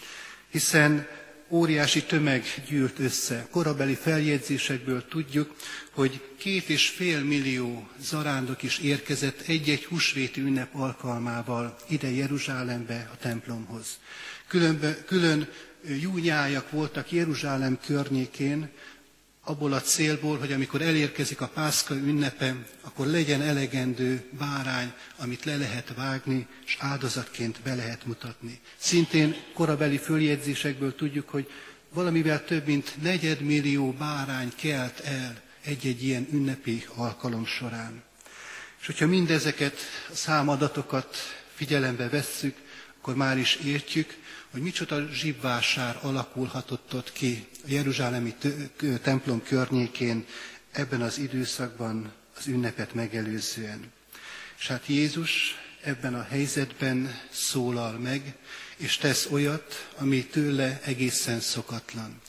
Hiszen 0.52 1.08
óriási 1.52 2.04
tömeg 2.04 2.46
gyűlt 2.68 3.00
össze. 3.00 3.48
Korabeli 3.52 3.96
feljegyzésekből 3.96 5.08
tudjuk, 5.08 5.56
hogy 5.92 6.22
két 6.38 6.70
és 6.70 6.90
fél 6.90 7.24
millió 7.24 7.90
zarándok 8.00 8.64
is 8.64 8.78
érkezett 8.78 9.42
egy-egy 9.42 9.86
húsvéti 9.86 10.42
ünnep 10.42 10.76
alkalmával 10.76 11.78
ide 11.88 12.12
Jeruzsálembe, 12.12 13.10
a 13.14 13.18
templomhoz. 13.18 14.00
Különbe, 14.48 15.04
külön 15.04 15.48
júnyájak 16.00 16.72
voltak 16.72 17.12
Jeruzsálem 17.12 17.80
környékén, 17.86 18.70
abból 19.44 19.74
a 19.74 19.82
célból, 19.82 20.38
hogy 20.38 20.52
amikor 20.52 20.82
elérkezik 20.82 21.42
a 21.42 21.48
pászka 21.48 21.96
ünnepe, 21.96 22.56
akkor 22.82 23.08
legyen 23.08 23.42
elegendő 23.42 24.24
bárány, 24.38 24.94
amit 25.18 25.46
le 25.46 25.58
lehet 25.58 25.94
vágni, 25.96 26.48
és 26.66 26.78
áldozatként 26.80 27.60
be 27.64 27.76
lehet 27.76 28.06
mutatni. 28.06 28.60
Szintén 28.78 29.36
korabeli 29.54 29.98
följegyzésekből 29.98 30.96
tudjuk, 30.96 31.30
hogy 31.30 31.50
valamivel 31.94 32.46
több 32.46 32.66
mint 32.66 33.02
negyedmillió 33.02 33.92
bárány 33.92 34.52
kelt 34.56 35.00
el 35.00 35.42
egy-egy 35.64 36.04
ilyen 36.04 36.28
ünnepi 36.32 36.86
alkalom 36.96 37.46
során. 37.46 38.04
És 38.80 38.86
hogyha 38.86 39.08
mindezeket 39.08 39.78
a 40.12 40.16
számadatokat 40.16 41.18
figyelembe 41.54 42.10
vesszük, 42.10 42.56
akkor 42.98 43.16
már 43.16 43.38
is 43.38 43.56
értjük, 43.56 44.18
hogy 44.52 44.62
micsoda 44.62 45.08
zsibvásár 45.12 46.00
alakulhatott 46.02 46.94
ott 46.94 47.12
ki 47.12 47.48
a 47.64 47.68
Jeruzsálemi 47.68 48.36
templom 49.02 49.44
környékén 49.44 50.26
ebben 50.72 51.02
az 51.02 51.18
időszakban 51.18 52.14
az 52.38 52.48
ünnepet 52.48 52.94
megelőzően. 52.94 53.92
És 54.60 54.68
hát 54.68 54.88
Jézus 54.88 55.56
ebben 55.84 56.14
a 56.14 56.24
helyzetben 56.30 57.20
szólal 57.32 57.92
meg, 57.92 58.36
és 58.78 58.98
tesz 58.98 59.28
olyat, 59.32 59.88
ami 59.98 60.26
tőle 60.26 60.80
egészen 60.84 61.40
szokatlan. 61.40 62.22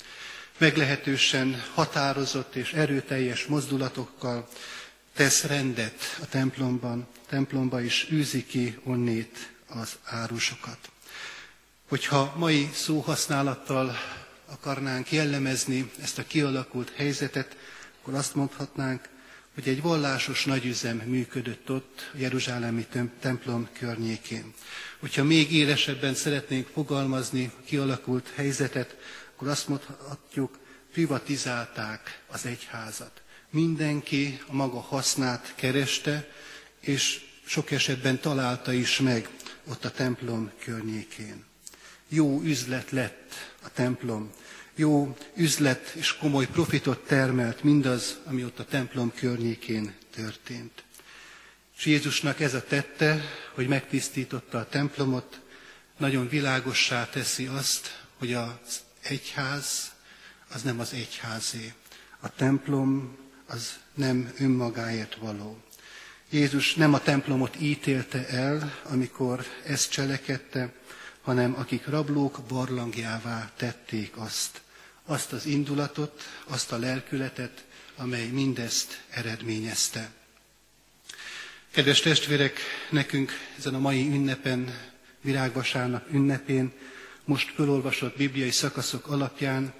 Meglehetősen 0.58 1.62
határozott 1.74 2.54
és 2.54 2.72
erőteljes 2.72 3.46
mozdulatokkal 3.46 4.48
tesz 5.14 5.42
rendet 5.42 6.18
a 6.20 6.26
templomban, 6.26 7.06
templomba 7.28 7.80
is 7.80 8.06
űzi 8.10 8.46
ki 8.46 8.78
onnét 8.84 9.52
az 9.66 9.98
árusokat. 10.04 10.78
Hogyha 11.88 12.34
mai 12.36 12.70
szóhasználattal 12.74 13.96
akarnánk 14.52 15.12
jellemezni 15.12 15.90
ezt 16.02 16.18
a 16.18 16.26
kialakult 16.26 16.92
helyzetet, 16.96 17.56
akkor 18.00 18.14
azt 18.14 18.34
mondhatnánk, 18.34 19.08
hogy 19.54 19.68
egy 19.68 19.82
vallásos 19.82 20.44
nagyüzem 20.44 20.96
működött 20.96 21.70
ott 21.70 22.10
a 22.14 22.16
Jeruzsálemi 22.18 22.86
templom 23.20 23.68
környékén. 23.78 24.52
Hogyha 25.00 25.24
még 25.24 25.52
élesebben 25.52 26.14
szeretnénk 26.14 26.66
fogalmazni 26.66 27.52
a 27.58 27.62
kialakult 27.64 28.32
helyzetet, 28.34 28.96
akkor 29.34 29.48
azt 29.48 29.68
mondhatjuk, 29.68 30.58
privatizálták 30.92 32.22
az 32.26 32.46
egyházat. 32.46 33.22
Mindenki 33.50 34.40
a 34.46 34.52
maga 34.54 34.80
hasznát 34.80 35.52
kereste, 35.56 36.28
és 36.80 37.20
sok 37.46 37.70
esetben 37.70 38.20
találta 38.20 38.72
is 38.72 38.98
meg 39.00 39.28
ott 39.68 39.84
a 39.84 39.90
templom 39.90 40.50
környékén 40.64 41.44
jó 42.12 42.40
üzlet 42.42 42.90
lett 42.90 43.32
a 43.64 43.68
templom. 43.72 44.30
Jó 44.74 45.16
üzlet 45.34 45.92
és 45.94 46.16
komoly 46.16 46.46
profitot 46.46 47.06
termelt 47.06 47.62
mindaz, 47.62 48.18
ami 48.24 48.44
ott 48.44 48.58
a 48.58 48.64
templom 48.64 49.12
környékén 49.14 49.94
történt. 50.14 50.82
És 51.76 51.86
Jézusnak 51.86 52.40
ez 52.40 52.54
a 52.54 52.64
tette, 52.64 53.20
hogy 53.54 53.68
megtisztította 53.68 54.58
a 54.58 54.68
templomot, 54.68 55.40
nagyon 55.96 56.28
világossá 56.28 57.08
teszi 57.08 57.46
azt, 57.46 58.04
hogy 58.18 58.32
az 58.32 58.80
egyház 59.02 59.92
az 60.54 60.62
nem 60.62 60.80
az 60.80 60.92
egyházé. 60.92 61.72
A 62.20 62.34
templom 62.34 63.16
az 63.46 63.78
nem 63.94 64.32
önmagáért 64.38 65.14
való. 65.14 65.58
Jézus 66.30 66.74
nem 66.74 66.94
a 66.94 67.00
templomot 67.00 67.60
ítélte 67.60 68.28
el, 68.28 68.78
amikor 68.82 69.44
ezt 69.66 69.90
cselekedte, 69.90 70.72
hanem 71.22 71.54
akik 71.54 71.86
rablók 71.86 72.38
barlangjává 72.48 73.50
tették 73.56 74.16
azt, 74.16 74.60
azt 75.04 75.32
az 75.32 75.46
indulatot, 75.46 76.22
azt 76.46 76.72
a 76.72 76.78
lelkületet, 76.78 77.64
amely 77.96 78.26
mindezt 78.26 79.02
eredményezte. 79.10 80.10
Kedves 81.70 82.00
testvérek, 82.00 82.58
nekünk 82.90 83.32
ezen 83.58 83.74
a 83.74 83.78
mai 83.78 84.06
ünnepen, 84.08 84.78
virágvasárnap 85.20 86.06
ünnepén, 86.12 86.72
most 87.24 87.50
fölolvasott 87.54 88.16
bibliai 88.16 88.50
szakaszok 88.50 89.06
alapján 89.06 89.72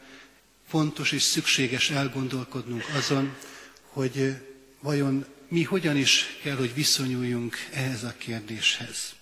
fontos 0.68 1.12
és 1.12 1.22
szükséges 1.22 1.90
elgondolkodnunk 1.90 2.85
azon, 2.96 3.35
hogy 3.88 4.37
vajon 4.81 5.24
mi 5.48 5.62
hogyan 5.62 5.96
is 5.96 6.38
kell, 6.42 6.57
hogy 6.57 6.74
viszonyuljunk 6.74 7.57
ehhez 7.72 8.02
a 8.05 8.14
kérdéshez. 8.18 9.14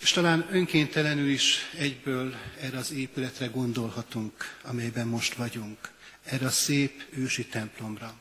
És 0.00 0.10
talán 0.10 0.46
önkéntelenül 0.50 1.28
is 1.28 1.58
egyből 1.78 2.34
erre 2.60 2.78
az 2.78 2.92
épületre 2.92 3.46
gondolhatunk, 3.46 4.58
amelyben 4.62 5.06
most 5.06 5.34
vagyunk, 5.34 5.78
erre 6.24 6.46
a 6.46 6.50
szép 6.50 7.02
ősi 7.10 7.46
templomra. 7.46 8.14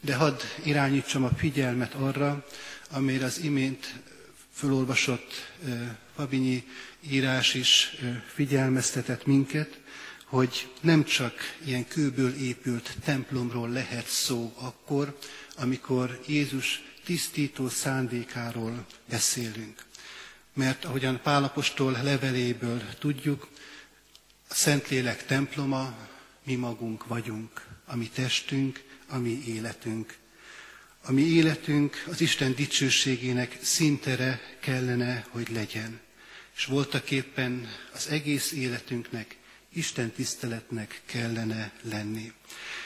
De 0.00 0.14
hadd 0.14 0.40
irányítsam 0.64 1.24
a 1.24 1.34
figyelmet 1.36 1.94
arra, 1.94 2.46
amire 2.90 3.24
az 3.24 3.38
imént 3.38 3.94
fölolvasott 4.54 5.52
Fabinyi 6.14 6.64
írás 7.00 7.54
is 7.54 7.96
figyelmeztetett 8.34 9.26
minket, 9.26 9.80
hogy 10.24 10.68
nem 10.80 11.04
csak 11.04 11.34
ilyen 11.64 11.88
kőből 11.88 12.34
épült 12.34 12.96
templomról 13.04 13.68
lehet 13.68 14.06
szó 14.06 14.52
akkor, 14.56 15.18
amikor 15.56 16.20
Jézus 16.26 16.82
tisztító 17.04 17.68
szándékáról 17.68 18.86
beszélünk 19.08 19.84
mert 20.54 20.84
ahogyan 20.84 21.20
Pálapostól 21.22 21.92
leveléből 22.02 22.82
tudjuk, 22.98 23.48
a 24.48 24.54
Szentlélek 24.54 25.26
temploma 25.26 25.96
mi 26.44 26.54
magunk 26.54 27.06
vagyunk, 27.06 27.66
a 27.84 27.96
mi 27.96 28.08
testünk, 28.08 28.82
a 29.08 29.16
mi 29.18 29.42
életünk. 29.46 30.16
A 31.04 31.12
mi 31.12 31.22
életünk 31.22 32.04
az 32.10 32.20
Isten 32.20 32.54
dicsőségének 32.54 33.58
szintere 33.62 34.40
kellene, 34.60 35.26
hogy 35.30 35.48
legyen. 35.50 36.00
És 36.56 36.64
voltak 36.64 37.10
éppen 37.10 37.68
az 37.94 38.08
egész 38.08 38.52
életünknek 38.52 39.36
Isten 39.72 40.10
tiszteletnek 40.10 41.02
kellene 41.04 41.72
lenni. 41.82 42.32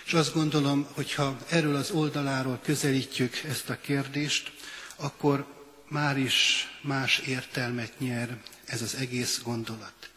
És 0.04 0.14
azt 0.14 0.34
gondolom, 0.34 0.86
hogy 0.92 1.14
ha 1.14 1.38
erről 1.48 1.76
az 1.76 1.90
oldaláról 1.90 2.60
közelítjük 2.62 3.36
ezt 3.36 3.70
a 3.70 3.80
kérdést, 3.80 4.52
akkor 4.96 5.55
már 5.88 6.18
is 6.18 6.68
más 6.82 7.18
értelmet 7.18 7.98
nyer 7.98 8.36
ez 8.64 8.82
az 8.82 8.94
egész 8.94 9.40
gondolat. 9.44 10.10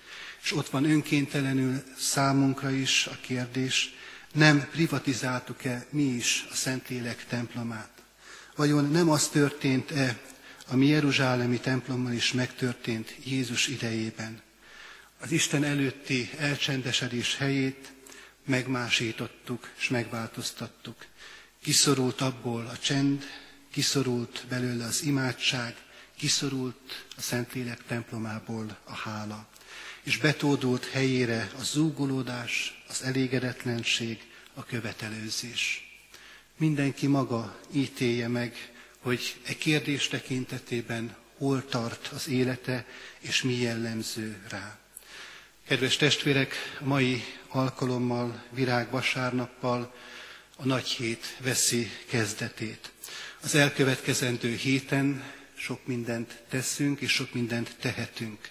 És 0.43 0.53
ott 0.55 0.69
van 0.69 0.83
önkéntelenül 0.85 1.83
számunkra 1.97 2.69
is 2.71 3.07
a 3.07 3.17
kérdés, 3.21 3.93
nem 4.33 4.67
privatizáltuk-e 4.71 5.85
mi 5.89 6.03
is 6.03 6.45
a 6.51 6.55
Szentlélek 6.55 7.25
templomát? 7.25 7.91
Vajon 8.55 8.91
nem 8.91 9.09
az 9.09 9.27
történt-e, 9.27 10.19
ami 10.67 10.85
Jeruzsálemi 10.85 11.59
templommal 11.59 12.11
is 12.11 12.33
megtörtént 12.33 13.15
Jézus 13.23 13.67
idejében? 13.67 14.41
Az 15.19 15.31
Isten 15.31 15.63
előtti 15.63 16.29
elcsendesedés 16.37 17.37
helyét 17.37 17.91
megmásítottuk 18.45 19.69
és 19.79 19.89
megváltoztattuk. 19.89 21.05
Kiszorult 21.63 22.21
abból 22.21 22.65
a 22.65 22.77
csend, 22.77 23.25
kiszorult 23.79 24.45
belőle 24.49 24.85
az 24.85 25.03
imádság, 25.03 25.75
kiszorult 26.17 27.05
a 27.17 27.21
Szentlélek 27.21 27.85
templomából 27.87 28.77
a 28.83 28.93
hála, 28.93 29.47
és 30.03 30.17
betódult 30.17 30.85
helyére 30.85 31.51
a 31.59 31.63
zúgolódás, 31.63 32.83
az 32.89 33.01
elégedetlenség, 33.03 34.19
a 34.53 34.63
követelőzés. 34.63 35.91
Mindenki 36.57 37.07
maga 37.07 37.59
ítélje 37.71 38.27
meg, 38.27 38.71
hogy 38.99 39.35
e 39.45 39.53
kérdés 39.57 40.07
tekintetében 40.07 41.15
hol 41.37 41.65
tart 41.65 42.07
az 42.07 42.27
élete, 42.27 42.85
és 43.19 43.41
mi 43.43 43.53
jellemző 43.53 44.41
rá. 44.49 44.77
Kedves 45.67 45.95
testvérek, 45.97 46.53
a 46.79 46.83
mai 46.85 47.23
alkalommal, 47.47 48.43
virágvasárnappal 48.49 49.93
a 50.55 50.65
nagy 50.65 50.87
hét 50.87 51.37
veszi 51.41 51.91
kezdetét. 52.09 52.91
Az 53.43 53.55
elkövetkezendő 53.55 54.55
héten 54.55 55.23
sok 55.55 55.85
mindent 55.85 56.41
teszünk, 56.49 56.99
és 56.99 57.11
sok 57.11 57.33
mindent 57.33 57.75
tehetünk. 57.79 58.49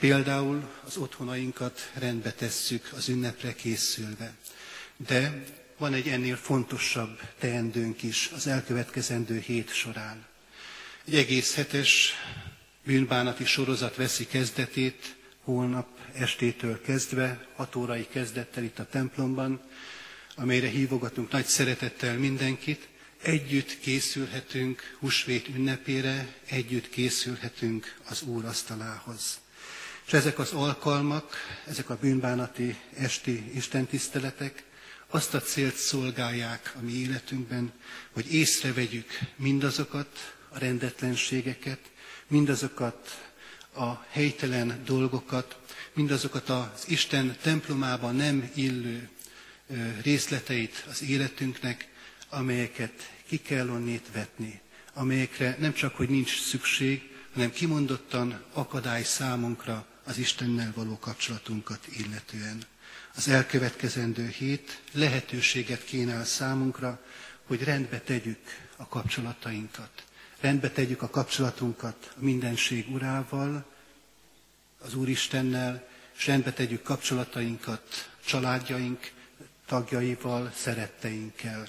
Például 0.00 0.70
az 0.86 0.96
otthonainkat 0.96 1.90
rendbe 1.94 2.32
tesszük 2.32 2.90
az 2.96 3.08
ünnepre 3.08 3.54
készülve. 3.54 4.32
De 4.96 5.44
van 5.78 5.94
egy 5.94 6.08
ennél 6.08 6.36
fontosabb 6.36 7.20
teendőnk 7.38 8.02
is 8.02 8.30
az 8.34 8.46
elkövetkezendő 8.46 9.38
hét 9.38 9.72
során. 9.74 10.26
Egy 11.06 11.14
egész 11.14 11.54
hetes 11.54 12.12
bűnbánati 12.84 13.44
sorozat 13.44 13.96
veszi 13.96 14.26
kezdetét 14.26 15.16
holnap 15.42 15.88
estétől 16.12 16.80
kezdve, 16.80 17.46
hat 17.56 17.74
órai 17.76 18.06
kezdettel 18.10 18.62
itt 18.64 18.78
a 18.78 18.86
templomban, 18.88 19.60
amelyre 20.36 20.68
hívogatunk 20.68 21.30
nagy 21.30 21.46
szeretettel 21.46 22.18
mindenkit, 22.18 22.88
együtt 23.24 23.78
készülhetünk 23.78 24.96
husvét 24.98 25.48
ünnepére, 25.48 26.34
együtt 26.46 26.88
készülhetünk 26.88 27.96
az 28.08 28.22
Úr 28.22 28.44
asztalához. 28.44 29.40
És 30.06 30.12
ezek 30.12 30.38
az 30.38 30.52
alkalmak, 30.52 31.36
ezek 31.66 31.90
a 31.90 31.96
bűnbánati 31.96 32.76
esti 32.96 33.50
istentiszteletek 33.54 34.64
azt 35.08 35.34
a 35.34 35.40
célt 35.40 35.76
szolgálják 35.76 36.72
a 36.76 36.80
mi 36.80 36.92
életünkben, 36.92 37.72
hogy 38.12 38.34
észrevegyük 38.34 39.18
mindazokat 39.36 40.34
a 40.48 40.58
rendetlenségeket, 40.58 41.80
mindazokat 42.26 43.32
a 43.74 44.04
helytelen 44.10 44.82
dolgokat, 44.84 45.58
mindazokat 45.92 46.48
az 46.48 46.84
Isten 46.86 47.36
templomában 47.42 48.14
nem 48.16 48.50
illő 48.54 49.08
részleteit 50.02 50.84
az 50.90 51.02
életünknek, 51.02 51.92
amelyeket 52.34 53.12
ki 53.26 53.38
kell 53.42 53.68
onnét 53.68 54.06
vetni, 54.12 54.60
amelyekre 54.92 55.56
nem 55.58 55.72
csak, 55.72 55.96
hogy 55.96 56.08
nincs 56.08 56.40
szükség, 56.42 57.10
hanem 57.32 57.50
kimondottan 57.52 58.42
akadály 58.52 59.02
számunkra 59.02 59.86
az 60.04 60.18
Istennel 60.18 60.72
való 60.74 60.98
kapcsolatunkat 60.98 61.86
illetően. 61.96 62.62
Az 63.16 63.28
elkövetkezendő 63.28 64.28
hét 64.28 64.80
lehetőséget 64.92 65.84
kínál 65.84 66.24
számunkra, 66.24 67.00
hogy 67.46 67.62
rendbe 67.64 68.00
tegyük 68.00 68.38
a 68.76 68.86
kapcsolatainkat. 68.88 70.04
Rendbe 70.40 70.70
tegyük 70.70 71.02
a 71.02 71.10
kapcsolatunkat 71.10 72.12
a 72.16 72.24
mindenség 72.24 72.92
urával, 72.94 73.66
az 74.78 74.94
Úristennel, 74.94 75.88
és 76.16 76.26
rendbe 76.26 76.52
tegyük 76.52 76.82
kapcsolatainkat 76.82 78.10
családjaink 78.24 79.10
tagjaival, 79.66 80.52
szeretteinkkel. 80.56 81.68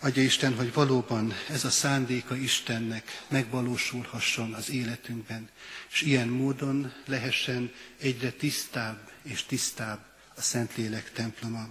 Adja 0.00 0.22
Isten, 0.22 0.54
hogy 0.56 0.72
valóban 0.72 1.32
ez 1.48 1.64
a 1.64 1.70
szándéka 1.70 2.36
Istennek 2.36 3.24
megvalósulhasson 3.28 4.52
az 4.52 4.70
életünkben, 4.70 5.48
és 5.92 6.02
ilyen 6.02 6.28
módon 6.28 6.92
lehessen 7.06 7.72
egyre 7.98 8.30
tisztább 8.30 9.10
és 9.22 9.44
tisztább 9.44 9.98
a 10.34 10.40
Szentlélek 10.40 11.12
temploma. 11.12 11.68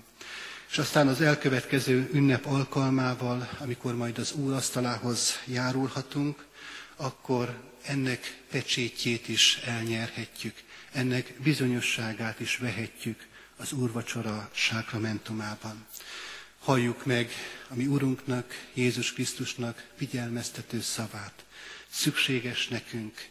És 0.69 0.77
aztán 0.77 1.07
az 1.07 1.21
elkövetkező 1.21 2.09
ünnep 2.13 2.45
alkalmával, 2.45 3.49
amikor 3.59 3.95
majd 3.95 4.17
az 4.17 4.31
Úr 4.31 4.53
asztalához 4.53 5.39
járulhatunk, 5.45 6.45
akkor 6.95 7.61
ennek 7.81 8.41
pecsétjét 8.49 9.27
is 9.27 9.57
elnyerhetjük, 9.65 10.63
ennek 10.91 11.33
bizonyosságát 11.43 12.39
is 12.39 12.57
vehetjük 12.57 13.27
az 13.57 13.71
úrvacsora 13.71 14.49
sákramentumában. 14.53 15.85
Halljuk 16.65 17.06
meg 17.06 17.32
a 17.69 17.75
mi 17.75 17.86
Urunknak, 17.86 18.54
Jézus 18.73 19.13
Krisztusnak 19.13 19.88
figyelmeztető 19.95 20.82
szavát. 20.82 21.45
Szükséges 21.89 22.67
nekünk 22.67 23.30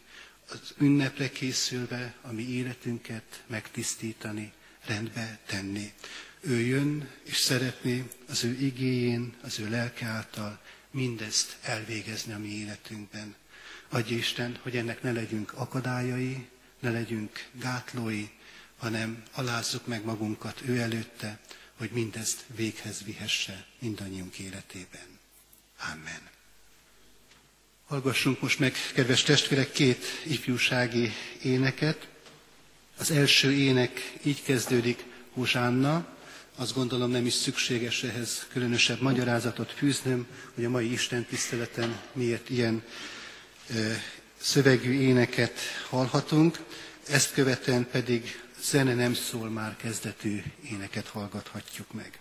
az 0.49 0.73
ünnepre 0.77 1.29
készülve 1.29 2.15
a 2.21 2.31
mi 2.31 2.49
életünket 2.49 3.43
megtisztítani, 3.47 4.53
rendbe 4.85 5.39
tenni. 5.45 5.93
Ő 6.39 6.59
jön, 6.59 7.09
és 7.23 7.37
szeretné 7.37 8.03
az 8.27 8.43
ő 8.43 8.57
igéjén, 8.59 9.33
az 9.41 9.59
ő 9.59 9.69
lelke 9.69 10.05
által 10.05 10.61
mindezt 10.91 11.57
elvégezni 11.61 12.33
a 12.33 12.39
mi 12.39 12.49
életünkben. 12.49 13.35
Adja 13.89 14.17
Isten, 14.17 14.59
hogy 14.61 14.77
ennek 14.77 15.01
ne 15.01 15.11
legyünk 15.11 15.53
akadályai, 15.53 16.47
ne 16.79 16.91
legyünk 16.91 17.47
gátlói, 17.51 18.27
hanem 18.77 19.23
alázzuk 19.31 19.87
meg 19.87 20.05
magunkat 20.05 20.61
ő 20.65 20.79
előtte, 20.79 21.39
hogy 21.77 21.89
mindezt 21.91 22.43
véghez 22.55 23.03
vihesse 23.03 23.65
mindannyiunk 23.79 24.37
életében. 24.37 25.19
Amen. 25.91 26.29
Hallgassunk 27.87 28.41
most 28.41 28.59
meg, 28.59 28.75
kedves 28.93 29.23
testvérek, 29.23 29.71
két 29.71 30.05
ifjúsági 30.25 31.11
éneket. 31.43 32.07
Az 32.97 33.11
első 33.11 33.51
ének 33.51 34.13
így 34.23 34.43
kezdődik, 34.43 35.03
Huzsánna, 35.33 36.15
azt 36.55 36.73
gondolom 36.73 37.11
nem 37.11 37.25
is 37.25 37.33
szükséges 37.33 38.03
ehhez 38.03 38.47
különösebb 38.51 39.01
magyarázatot 39.01 39.71
fűznöm, 39.71 40.27
hogy 40.53 40.65
a 40.65 40.69
mai 40.69 40.91
Isten 40.91 41.25
tiszteleten 41.25 41.99
miért 42.13 42.49
ilyen 42.49 42.83
ö, 43.69 43.91
szövegű 44.37 44.91
éneket 44.91 45.59
hallhatunk, 45.89 46.59
ezt 47.09 47.33
követően 47.33 47.87
pedig 47.91 48.43
zene 48.69 48.93
nem 48.93 49.13
szól 49.13 49.49
már 49.49 49.75
kezdetű 49.75 50.43
éneket 50.69 51.07
hallgathatjuk 51.07 51.93
meg. 51.93 52.19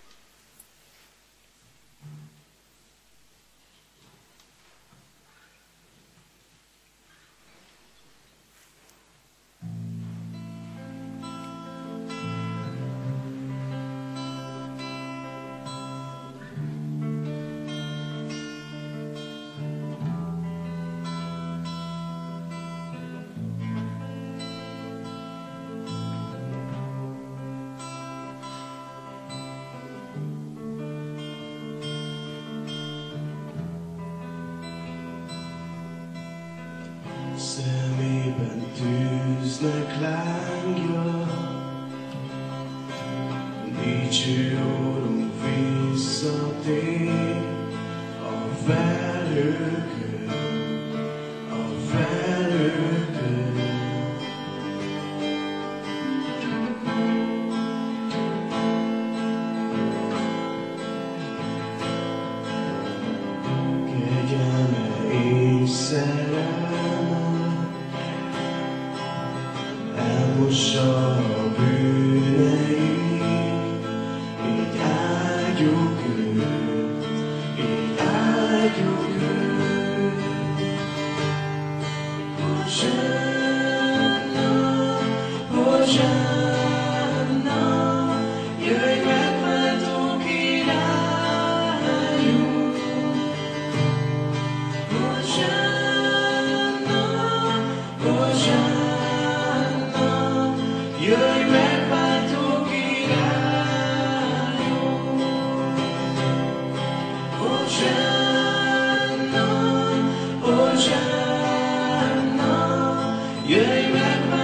Amen. 113.64 114.43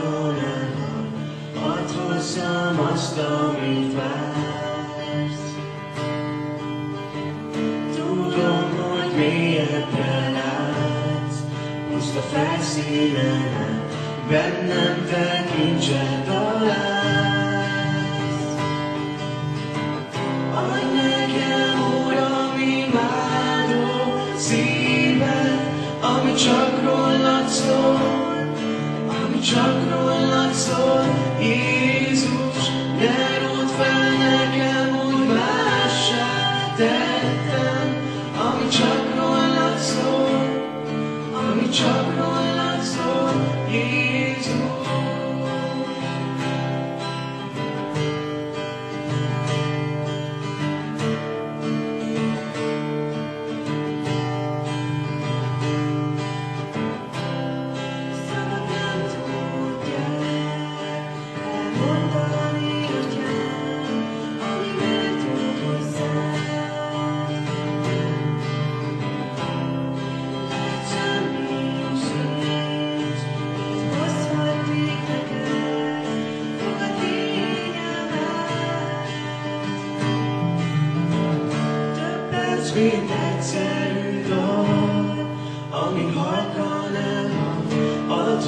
Uralkodalmad, 0.00 1.12
ad 1.62 1.90
hozzám 1.90 2.80
azt, 2.92 3.18
amit. 3.18 3.98
Tudom, 7.94 8.70
hogy 8.78 9.12
mélyebbre 9.16 10.30
látsz, 10.32 11.36
húzd 11.90 12.16
a 12.16 12.20
felszínen 12.20 13.54
át, 13.60 13.94
bennem 14.28 15.06
te 15.10 15.44
kincset 15.54 16.24
találsz. 16.24 16.89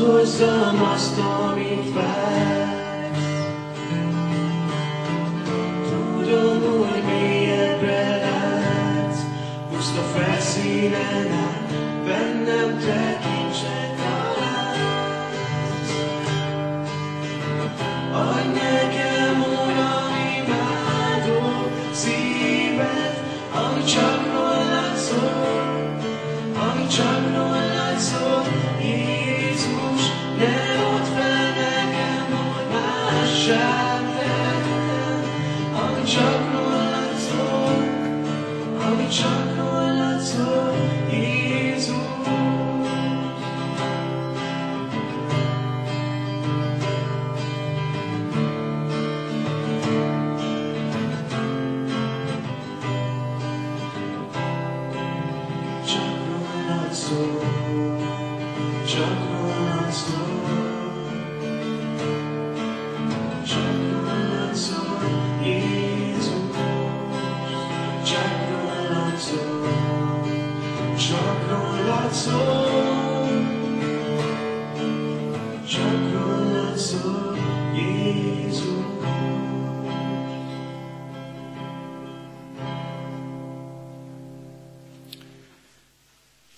Hadd 0.03 0.11
hozzam 0.11 0.83
azt, 0.83 1.19
amit 1.19 1.93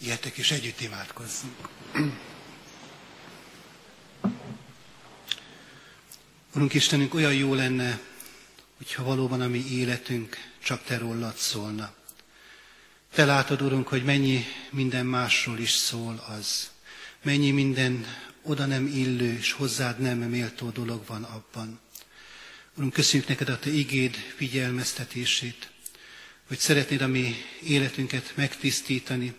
Gyertek 0.05 0.37
és 0.37 0.51
együtt 0.51 0.81
imádkozzunk. 0.81 1.69
Urunk 6.55 6.75
Istenünk, 6.75 7.15
olyan 7.15 7.35
jó 7.35 7.55
lenne, 7.55 8.01
hogyha 8.77 9.05
valóban 9.05 9.41
a 9.41 9.49
mi 9.49 9.65
életünk 9.71 10.37
csak 10.63 10.85
Te 10.85 10.99
rólad 10.99 11.37
szólna. 11.37 11.95
Te 13.15 13.25
látod, 13.25 13.63
Urunk, 13.63 13.89
hogy 13.89 14.05
mennyi 14.05 14.45
minden 14.71 15.07
másról 15.07 15.59
is 15.59 15.71
szól 15.71 16.25
az. 16.39 16.71
Mennyi 17.23 17.51
minden 17.51 18.07
oda 18.43 18.67
nem 18.67 18.87
illő 18.87 19.37
és 19.37 19.53
hozzád 19.53 19.99
nem 19.99 20.19
méltó 20.19 20.71
dolog 20.71 21.07
van 21.07 21.23
abban. 21.23 21.81
Urunk, 22.77 22.93
köszönjük 22.93 23.29
neked 23.29 23.49
a 23.49 23.59
Te 23.59 23.71
igéd 23.71 24.15
figyelmeztetését, 24.37 25.71
hogy 26.47 26.59
szeretnéd 26.59 27.01
a 27.01 27.07
mi 27.07 27.35
életünket 27.63 28.33
megtisztítani, 28.35 29.35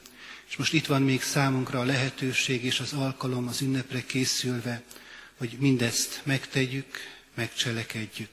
és 0.55 0.61
most 0.61 0.73
itt 0.73 0.85
van 0.85 1.01
még 1.01 1.21
számunkra 1.21 1.79
a 1.79 1.83
lehetőség 1.83 2.63
és 2.63 2.79
az 2.79 2.93
alkalom 2.93 3.47
az 3.47 3.61
ünnepre 3.61 4.05
készülve, 4.05 4.83
hogy 5.37 5.57
mindezt 5.59 6.21
megtegyük, 6.23 6.97
megcselekedjük. 7.33 8.29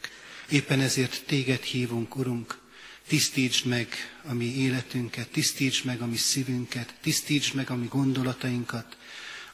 Éppen 0.49 0.81
ezért 0.81 1.23
téged 1.27 1.63
hívunk, 1.63 2.17
Urunk, 2.17 2.59
tisztítsd 3.07 3.67
meg 3.67 3.89
a 4.25 4.33
mi 4.33 4.45
életünket, 4.45 5.29
tisztítsd 5.29 5.85
meg 5.85 6.01
a 6.01 6.07
mi 6.07 6.17
szívünket, 6.17 6.95
tisztítsd 7.01 7.55
meg 7.55 7.71
a 7.71 7.77
mi 7.77 7.87
gondolatainkat, 7.87 8.97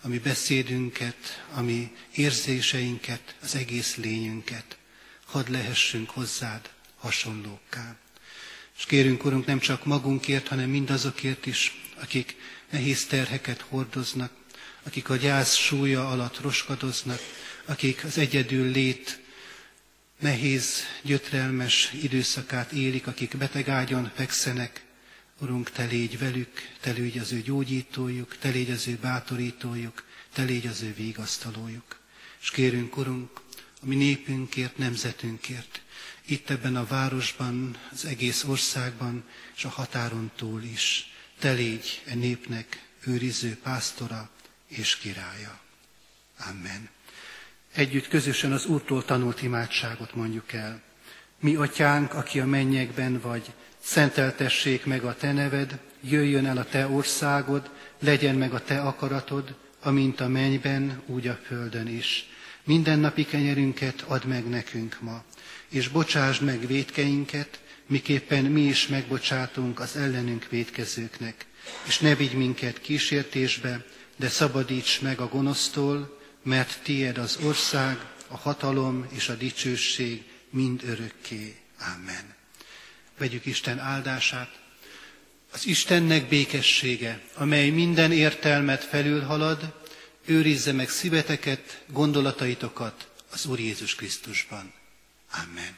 a 0.00 0.08
mi 0.08 0.18
beszédünket, 0.18 1.46
a 1.52 1.60
mi 1.60 1.92
érzéseinket, 2.14 3.34
az 3.42 3.54
egész 3.54 3.96
lényünket. 3.96 4.76
Hadd 5.24 5.50
lehessünk 5.50 6.10
hozzád 6.10 6.70
hasonlókká. 6.96 7.96
És 8.78 8.84
kérünk, 8.84 9.24
Urunk, 9.24 9.46
nem 9.46 9.58
csak 9.58 9.84
magunkért, 9.84 10.48
hanem 10.48 10.70
mindazokért 10.70 11.46
is, 11.46 11.86
akik 12.00 12.36
nehéz 12.70 13.06
terheket 13.06 13.60
hordoznak, 13.60 14.32
akik 14.82 15.08
a 15.08 15.16
gyász 15.16 15.54
súlya 15.54 16.10
alatt 16.10 16.40
roskadoznak, 16.40 17.20
akik 17.64 18.04
az 18.04 18.18
egyedül 18.18 18.70
lét 18.70 19.20
nehéz, 20.18 20.82
gyötrelmes 21.02 21.92
időszakát 22.02 22.72
élik, 22.72 23.06
akik 23.06 23.36
betegágyon 23.36 24.12
fekszenek. 24.14 24.84
Urunk, 25.40 25.70
Te 25.70 25.84
légy 25.84 26.18
velük, 26.18 26.50
Te 26.80 26.90
légy 26.90 27.18
az 27.18 27.32
ő 27.32 27.40
gyógyítójuk, 27.40 28.36
Te 28.38 28.48
légy 28.48 28.70
az 28.70 28.88
ő 28.88 28.98
bátorítójuk, 29.00 30.04
Te 30.32 30.42
légy 30.42 30.66
az 30.66 30.82
ő 30.82 30.94
vigasztalójuk. 30.94 31.98
És 32.40 32.50
kérünk, 32.50 32.96
Urunk, 32.96 33.40
a 33.82 33.86
mi 33.86 33.94
népünkért, 33.94 34.78
nemzetünkért, 34.78 35.80
itt 36.26 36.50
ebben 36.50 36.76
a 36.76 36.86
városban, 36.86 37.76
az 37.92 38.04
egész 38.04 38.44
országban, 38.44 39.24
és 39.56 39.64
a 39.64 39.68
határon 39.68 40.30
túl 40.36 40.62
is. 40.62 41.12
Te 41.38 41.52
légy 41.52 42.02
e 42.06 42.14
népnek 42.14 42.82
őriző 43.06 43.58
pásztora 43.62 44.30
és 44.68 44.96
királya. 44.96 45.58
Amen. 46.50 46.88
Együtt 47.74 48.08
közösen 48.08 48.52
az 48.52 48.66
Úrtól 48.66 49.04
tanult 49.04 49.42
imádságot 49.42 50.14
mondjuk 50.14 50.52
el. 50.52 50.82
Mi, 51.40 51.54
atyánk, 51.54 52.14
aki 52.14 52.40
a 52.40 52.46
mennyekben 52.46 53.20
vagy, 53.20 53.52
szenteltessék 53.80 54.84
meg 54.84 55.04
a 55.04 55.16
te 55.16 55.32
neved, 55.32 55.78
jöjjön 56.00 56.46
el 56.46 56.56
a 56.56 56.64
te 56.64 56.88
országod, 56.88 57.70
legyen 57.98 58.34
meg 58.34 58.54
a 58.54 58.64
te 58.64 58.80
akaratod, 58.80 59.54
amint 59.80 60.20
a 60.20 60.28
mennyben, 60.28 61.02
úgy 61.06 61.26
a 61.26 61.38
földön 61.46 61.86
is. 61.86 62.28
Mindennapi 62.64 63.24
kenyerünket 63.24 64.00
add 64.00 64.26
meg 64.26 64.48
nekünk 64.48 64.96
ma, 65.00 65.22
és 65.68 65.88
bocsásd 65.88 66.42
meg 66.42 66.66
védkeinket, 66.66 67.60
miképpen 67.88 68.44
mi 68.44 68.60
is 68.60 68.86
megbocsátunk 68.86 69.80
az 69.80 69.96
ellenünk 69.96 70.46
védkezőknek. 70.50 71.46
És 71.86 71.98
ne 71.98 72.14
vigy 72.14 72.32
minket 72.32 72.80
kísértésbe, 72.80 73.84
de 74.16 74.28
szabadíts 74.28 75.00
meg 75.00 75.20
a 75.20 75.28
gonosztól, 75.28 76.18
mert 76.42 76.80
tied 76.82 77.18
az 77.18 77.38
ország, 77.42 77.98
a 78.28 78.36
hatalom 78.36 79.06
és 79.10 79.28
a 79.28 79.34
dicsőség 79.34 80.24
mind 80.50 80.82
örökké. 80.84 81.56
Amen. 81.96 82.34
Vegyük 83.18 83.46
Isten 83.46 83.78
áldását. 83.78 84.58
Az 85.52 85.66
Istennek 85.66 86.28
békessége, 86.28 87.20
amely 87.34 87.70
minden 87.70 88.12
értelmet 88.12 88.84
felülhalad, 88.84 89.74
őrizze 90.24 90.72
meg 90.72 90.88
szíveteket, 90.88 91.84
gondolataitokat 91.92 93.08
az 93.30 93.46
Úr 93.46 93.58
Jézus 93.58 93.94
Krisztusban. 93.94 94.72
Amen. 95.32 95.76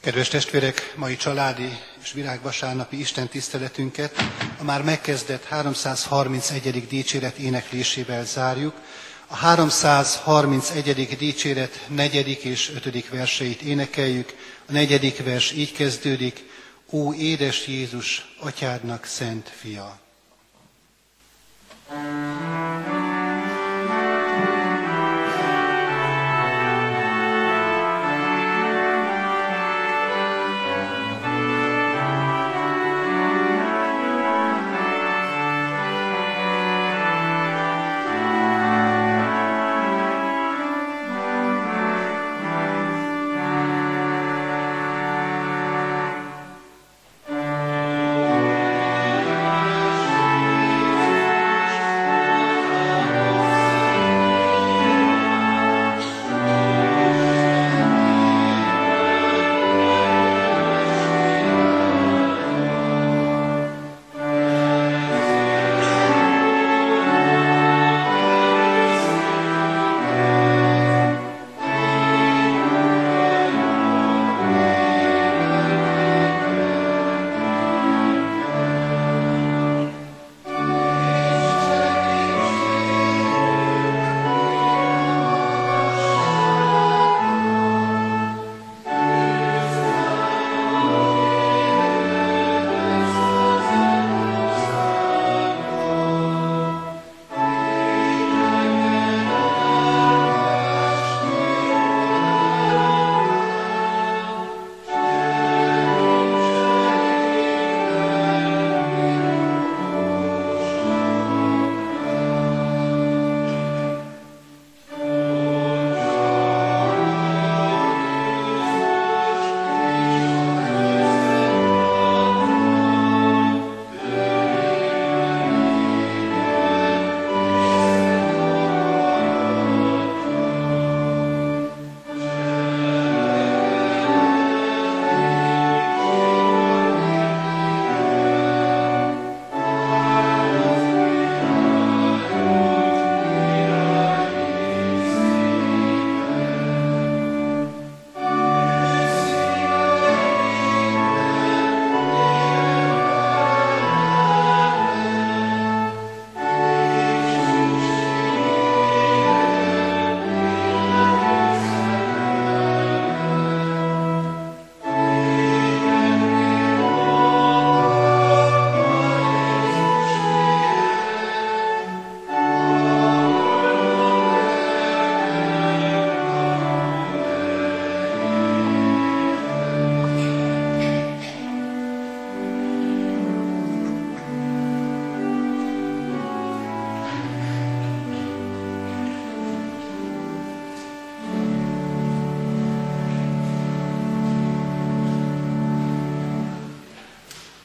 Kedves 0.00 0.28
testvérek, 0.28 0.92
mai 0.96 1.16
családi 1.16 1.78
és 2.02 2.12
virágvasárnapi 2.12 2.98
Isten 2.98 3.28
tiszteletünket 3.28 4.14
a 4.58 4.62
már 4.62 4.82
megkezdett 4.82 5.44
331. 5.44 6.86
dicséret 6.86 7.36
éneklésével 7.36 8.24
zárjuk. 8.24 8.74
A 9.26 9.36
331. 9.36 11.16
dicséret 11.16 11.84
negyedik 11.88 12.42
és 12.42 12.70
ötödik 12.74 13.10
verseit 13.10 13.62
énekeljük. 13.62 14.34
A 14.68 14.72
negyedik 14.72 15.24
vers 15.24 15.52
így 15.52 15.72
kezdődik. 15.72 16.50
Ó, 16.90 17.12
édes 17.14 17.66
Jézus, 17.66 18.34
atyádnak 18.40 19.04
szent 19.04 19.48
fia! 19.48 20.00
Thank 21.92 22.86
you. 22.86 22.91